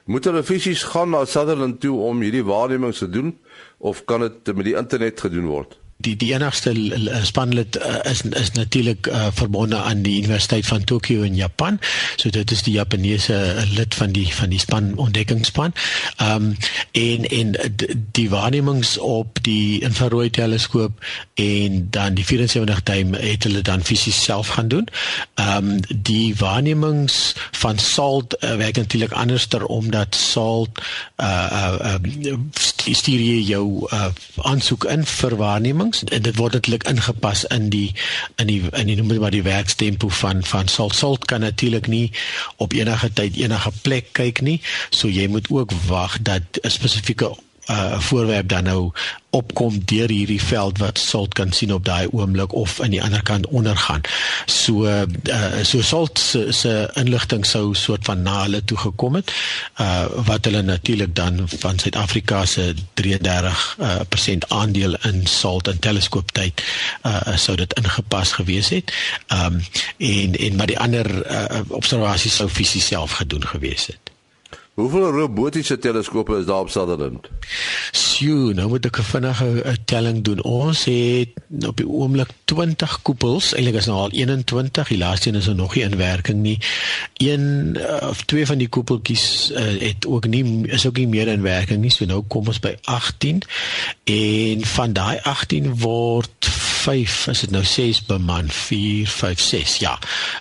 Moet 0.05 0.27
hulle 0.29 0.43
fisies 0.45 0.83
gaan 0.93 1.15
na 1.15 1.25
Sutherland 1.25 1.81
toe 1.81 1.95
om 2.05 2.21
hierdie 2.21 2.45
waarnemings 2.45 2.99
te 3.01 3.09
doen 3.09 3.39
of 3.79 4.05
kan 4.05 4.21
dit 4.21 4.55
met 4.57 4.65
die 4.65 4.77
internet 4.77 5.21
gedoen 5.21 5.47
word? 5.49 5.79
Die 5.97 6.17
die 6.17 6.33
enigste 6.33 6.75
spanlid 7.23 7.77
uh, 7.77 8.11
is 8.11 8.21
is 8.21 8.51
natuurlik 8.53 9.07
uh, 9.07 9.27
verbonde 9.33 9.77
aan 9.77 10.03
die 10.03 10.17
Universiteit 10.19 10.67
van 10.67 10.85
Tokio 10.85 11.23
in 11.23 11.35
Japan. 11.35 11.81
So 12.17 12.31
dit 12.31 12.51
is 12.51 12.63
die 12.63 12.75
Japaneese 12.75 13.67
lid 13.71 13.95
van 13.95 14.13
die 14.13 14.27
van 14.35 14.49
die 14.49 14.59
span 14.59 14.97
ontdekkingsspan. 14.97 15.73
Ehm 16.17 16.35
um, 16.35 16.57
en 16.93 17.25
en 17.25 17.55
die 18.13 18.31
waarnemings 18.31 18.99
op 18.99 19.39
die 19.43 19.81
infrarooi 19.81 20.31
teleskoop 20.31 21.05
en 21.35 21.87
dan 21.91 22.15
die 22.15 22.25
74 22.27 22.83
duim 22.83 23.15
het 23.15 23.43
hulle 23.43 23.63
dan 23.63 23.85
fisies 23.85 24.23
self 24.23 24.49
gaan 24.49 24.69
doen. 24.69 24.89
Ehm 25.35 25.71
um, 25.71 25.81
die 25.89 26.37
waarnemings 26.37 27.35
van 27.51 27.79
SALT 27.79 28.37
uh, 28.41 28.57
werk 28.57 28.77
natuurlik 28.77 29.13
anderster 29.13 29.67
omdat 29.67 30.15
SALT 30.15 30.83
uh 31.17 31.49
uh, 31.53 31.95
uh 32.23 32.39
stuur 32.91 33.21
jy 33.21 33.41
jou 33.41 33.87
uh 33.93 34.07
aansoek 34.37 34.85
in 34.85 35.07
vir 35.07 35.37
waarnemings 35.37 35.94
en 36.03 36.23
dit 36.23 36.37
word 36.37 36.53
natuurlik 36.53 36.89
ingepas 36.89 37.45
in 37.45 37.69
die 37.69 37.95
in 38.37 38.47
die 38.47 38.63
in 38.73 38.87
die 38.87 38.97
noem 38.97 39.09
dit 39.09 39.21
maar 39.21 39.35
die 39.35 39.43
werkstempo 39.47 40.09
van 40.09 40.45
van 40.45 40.69
salt. 40.69 40.95
Salt 40.95 41.25
kan 41.25 41.41
natuurlik 41.41 41.87
nie 41.87 42.11
op 42.57 42.73
enige 42.73 43.13
tyd 43.13 43.37
enige 43.37 43.73
plek 43.83 44.13
kyk 44.13 44.41
nie. 44.41 44.61
So 44.91 45.09
jy 45.09 45.27
moet 45.27 45.51
ook 45.51 45.73
wag 45.87 46.19
dat 46.23 46.43
'n 46.63 46.71
spesifieke 46.71 47.37
uh 47.71 48.01
voorwerp 48.01 48.49
dan 48.49 48.65
nou 48.65 48.93
opkom 49.35 49.81
deur 49.85 50.11
hierdie 50.13 50.43
veld 50.43 50.79
wat 50.79 50.99
salt 50.99 51.35
kan 51.35 51.53
sien 51.53 51.73
op 51.75 51.85
daai 51.85 52.07
oomblik 52.13 52.53
of 52.55 52.77
aan 52.81 52.93
die 52.95 53.03
ander 53.03 53.23
kant 53.23 53.47
ondergaan. 53.47 54.05
So 54.47 54.85
uh 54.87 55.63
so 55.63 55.83
salt 55.83 56.19
se, 56.19 56.47
se 56.53 56.75
inligting 57.01 57.47
sou 57.47 57.75
soort 57.75 58.05
van 58.05 58.23
na 58.23 58.43
hulle 58.43 58.63
toe 58.65 58.79
gekom 58.79 59.19
het. 59.19 59.33
Uh 59.81 60.07
wat 60.29 60.45
hulle 60.45 60.63
natuurlik 60.63 61.15
dan 61.17 61.49
van 61.49 61.79
Suid-Afrika 61.79 62.45
se 62.47 62.75
33% 63.03 63.11
uh, 63.81 64.01
persent 64.09 64.49
aandeel 64.49 64.97
in 65.03 65.27
salt 65.27 65.69
en 65.69 65.79
teleskooptyd 65.79 66.65
uh 67.07 67.37
sou 67.37 67.57
dit 67.57 67.79
ingepas 67.81 68.33
gewees 68.33 68.69
het. 68.69 68.93
Um 69.33 69.63
en 69.99 70.37
en 70.37 70.57
maar 70.57 70.71
die 70.71 70.79
ander 70.79 71.11
uh, 71.27 71.61
observasies 71.69 72.37
sou 72.37 72.49
fisies 72.49 72.87
self 72.87 73.19
gedoen 73.23 73.47
gewees 73.47 73.87
het. 73.87 74.14
Hoeveel 74.75 75.11
robotiese 75.11 75.79
teleskope 75.79 76.39
is 76.39 76.47
daar 76.47 76.61
op 76.61 76.71
Sutherland? 76.71 77.29
Sjoe, 77.93 78.55
nou 78.55 78.69
moet 78.69 78.87
ek 78.87 78.99
'n 78.99 79.03
vinnige 79.03 79.77
telling 79.85 80.25
doen. 80.25 80.43
Ons 80.43 80.85
het 80.85 81.31
op 81.67 81.77
die 81.77 81.89
oomblik 81.89 82.31
20 82.45 83.03
koepels, 83.03 83.53
eintlik 83.55 83.75
is 83.75 83.87
nou 83.87 83.99
al 83.99 84.11
21, 84.11 84.89
die 84.89 84.99
laaste 84.99 85.29
een 85.29 85.35
is 85.35 85.47
er 85.47 85.55
nog 85.55 85.75
nie 85.75 85.85
in 85.85 85.97
werking 85.97 86.43
nie. 86.43 86.59
Een 87.17 87.77
uh, 87.79 88.09
of 88.09 88.23
twee 88.23 88.47
van 88.47 88.59
die 88.59 88.69
koepeltjies 88.69 89.51
uh, 89.51 89.81
het 89.81 90.07
ook 90.07 90.27
nie 90.27 90.67
is 90.67 90.87
ook 90.87 90.97
nie 90.97 91.09
meer 91.09 91.29
in 91.29 91.43
werking 91.43 91.81
nie. 91.81 91.91
So 91.91 92.05
nou 92.05 92.25
kom 92.29 92.47
ons 92.47 92.61
by 92.61 92.75
18 92.83 93.43
en 94.05 94.65
van 94.65 94.93
daai 94.93 95.19
18 95.23 95.79
word 95.79 96.51
5, 96.85 97.27
is 97.33 97.41
dit 97.45 97.53
nou 97.55 97.65
6 97.65 98.03
beman, 98.09 98.51
4, 98.51 99.09
5, 99.09 99.41
6. 99.41 99.77
Ja. 99.85 99.99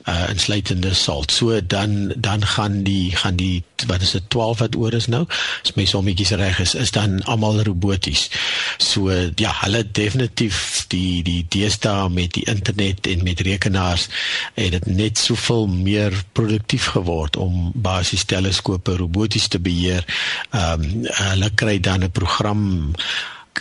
Uh 0.10 0.30
insluitende 0.30 0.94
salt. 0.94 1.32
So 1.32 1.66
dan 1.66 2.14
dan 2.16 2.46
gaan 2.46 2.84
die 2.84 3.16
gaan 3.16 3.36
die 3.36 3.64
wat 3.88 4.02
is 4.02 4.12
dit 4.12 4.30
12 4.30 4.60
wat 4.60 4.76
oor 4.76 4.94
is 4.94 5.08
nou? 5.08 5.26
As 5.64 5.74
my 5.76 5.86
sommetjies 5.86 6.34
reg 6.40 6.60
is, 6.60 6.76
is 6.76 6.92
dan 6.92 7.22
almal 7.24 7.62
roboties. 7.64 8.30
So 8.78 9.12
ja, 9.36 9.52
hulle 9.64 9.84
definitief 9.92 10.86
die 10.94 11.24
die 11.24 11.46
deesdae 11.50 12.10
met 12.10 12.34
die 12.38 12.46
internet 12.50 13.08
en 13.08 13.24
met 13.24 13.44
rekenaars 13.46 14.08
het 14.54 14.72
dit 14.76 14.86
net 14.86 15.18
soveel 15.18 15.68
meer 15.68 16.16
produktief 16.32 16.92
geword 16.96 17.38
om 17.38 17.72
basies 17.76 18.26
teleskope 18.30 18.98
roboties 19.00 19.48
te 19.48 19.60
beheer. 19.60 20.06
Ehm 20.52 20.84
um, 20.84 21.08
hulle 21.14 21.50
kry 21.56 21.80
dan 21.80 22.04
'n 22.04 22.12
program 22.12 22.62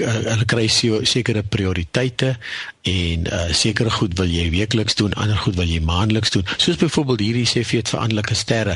hulle 0.01 0.45
kry 0.49 0.69
sekere 0.69 1.43
prioriteite 1.43 2.37
en 2.83 3.27
uh, 3.31 3.53
sekere 3.55 3.91
goed 3.95 4.17
wil 4.19 4.31
jy 4.31 4.49
weekliks 4.51 4.97
doen, 4.99 5.13
ander 5.15 5.39
goed 5.39 5.55
wil 5.55 5.69
jy 5.71 5.79
maandeliks 5.87 6.33
doen. 6.35 6.47
Soos 6.57 6.81
byvoorbeeld 6.81 7.23
hierdie 7.23 7.47
sê 7.47 7.63
vir 7.67 7.85
veranderlike 7.87 8.35
sterre 8.35 8.75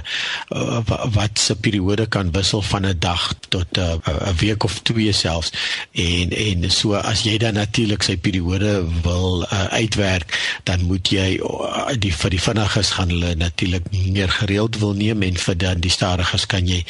uh, 0.55 0.83
wat 1.17 1.43
se 1.43 1.57
periode 1.59 2.07
kan 2.07 2.31
wissel 2.37 2.63
van 2.63 2.87
'n 2.87 2.99
dag 3.03 3.35
tot 3.49 3.67
'n 3.79 3.99
uh, 4.07 4.31
week 4.39 4.65
of 4.65 4.79
twee 4.83 5.13
selfs. 5.13 5.51
En 5.93 6.31
en 6.31 6.71
so 6.71 6.95
as 6.95 7.23
jy 7.27 7.39
dan 7.39 7.55
natuurlik 7.55 8.03
sy 8.03 8.17
periode 8.17 8.87
wil 9.03 9.43
uh, 9.43 9.65
uitwerk, 9.75 10.61
dan 10.65 10.87
moet 10.87 11.09
jy 11.11 11.41
uh, 11.43 11.91
die 11.99 12.15
vir 12.15 12.31
die 12.31 12.41
vinniges 12.41 12.91
gaan 12.91 13.11
hulle 13.11 13.35
natuurlik 13.35 13.91
meer 13.91 14.31
gereeld 14.31 14.79
wil 14.79 14.95
neem 14.95 15.23
en 15.23 15.37
vir 15.37 15.57
dan 15.57 15.81
die 15.81 15.91
stadiges 15.91 16.47
kan 16.47 16.67
jy 16.67 16.85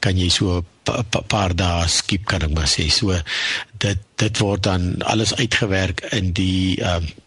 kan 0.00 0.16
jy 0.16 0.28
so 0.28 0.64
'n 0.90 1.04
pa, 1.10 1.20
paar 1.20 1.54
dae 1.56 1.88
skiep 1.88 2.24
kan 2.26 2.42
ek 2.42 2.54
maar 2.54 2.70
sê. 2.70 2.88
So 2.90 3.14
dit 3.78 3.98
dit 4.16 4.38
word 4.38 4.62
dan 4.62 5.02
alles 5.02 5.34
uitgewerk 5.34 6.00
in 6.12 6.32
die 6.32 6.80
ehm 6.82 7.04
uh, 7.04 7.20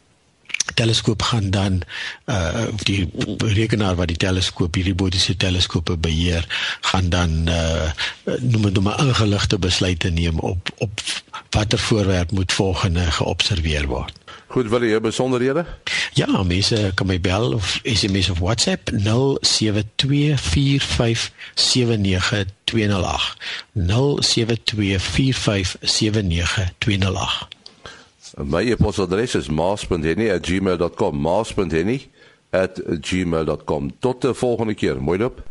teleskoop 0.74 1.22
gaan 1.22 1.50
dan 1.50 1.82
uh 2.26 2.66
die 2.84 3.10
rekenaar 3.38 3.96
wat 3.96 4.08
die 4.08 4.18
teleskoop 4.18 4.76
hierdie 4.76 4.96
bodiese 4.98 5.38
teleskope 5.38 5.98
beheer 5.98 6.48
gaan 6.82 7.10
dan 7.10 7.48
uh 7.50 7.92
noem 8.40 8.72
dit 8.72 8.82
maar 8.84 9.00
ingeligte 9.00 9.60
besluite 9.60 10.10
neem 10.10 10.40
op 10.40 10.70
op 10.78 11.02
watter 11.56 11.80
voorwerp 11.80 12.32
moet 12.32 12.54
volgende 12.54 13.00
geobserveer 13.00 13.88
word. 13.88 14.14
Goed, 14.48 14.70
wil 14.70 14.84
jy 14.84 15.00
besonderhede? 15.00 15.66
Ja, 16.14 16.44
mense 16.44 16.92
kan 16.96 17.08
my 17.08 17.22
bel 17.22 17.54
of 17.54 17.80
SMS 17.84 18.30
of 18.30 18.40
WhatsApp 18.40 18.92
0724579208. 18.92 18.98
0724579208. 23.74 23.80
My 28.44 28.72
e-posadres 28.72 29.36
is 29.36 29.48
maas.henny@gmail.com. 29.48 31.22
maas.henny@gmail.com. 31.22 33.96
Tot 34.00 34.22
die 34.22 34.34
volgende 34.34 34.74
keer. 34.74 35.02
Mooi 35.02 35.20
loop. 35.20 35.44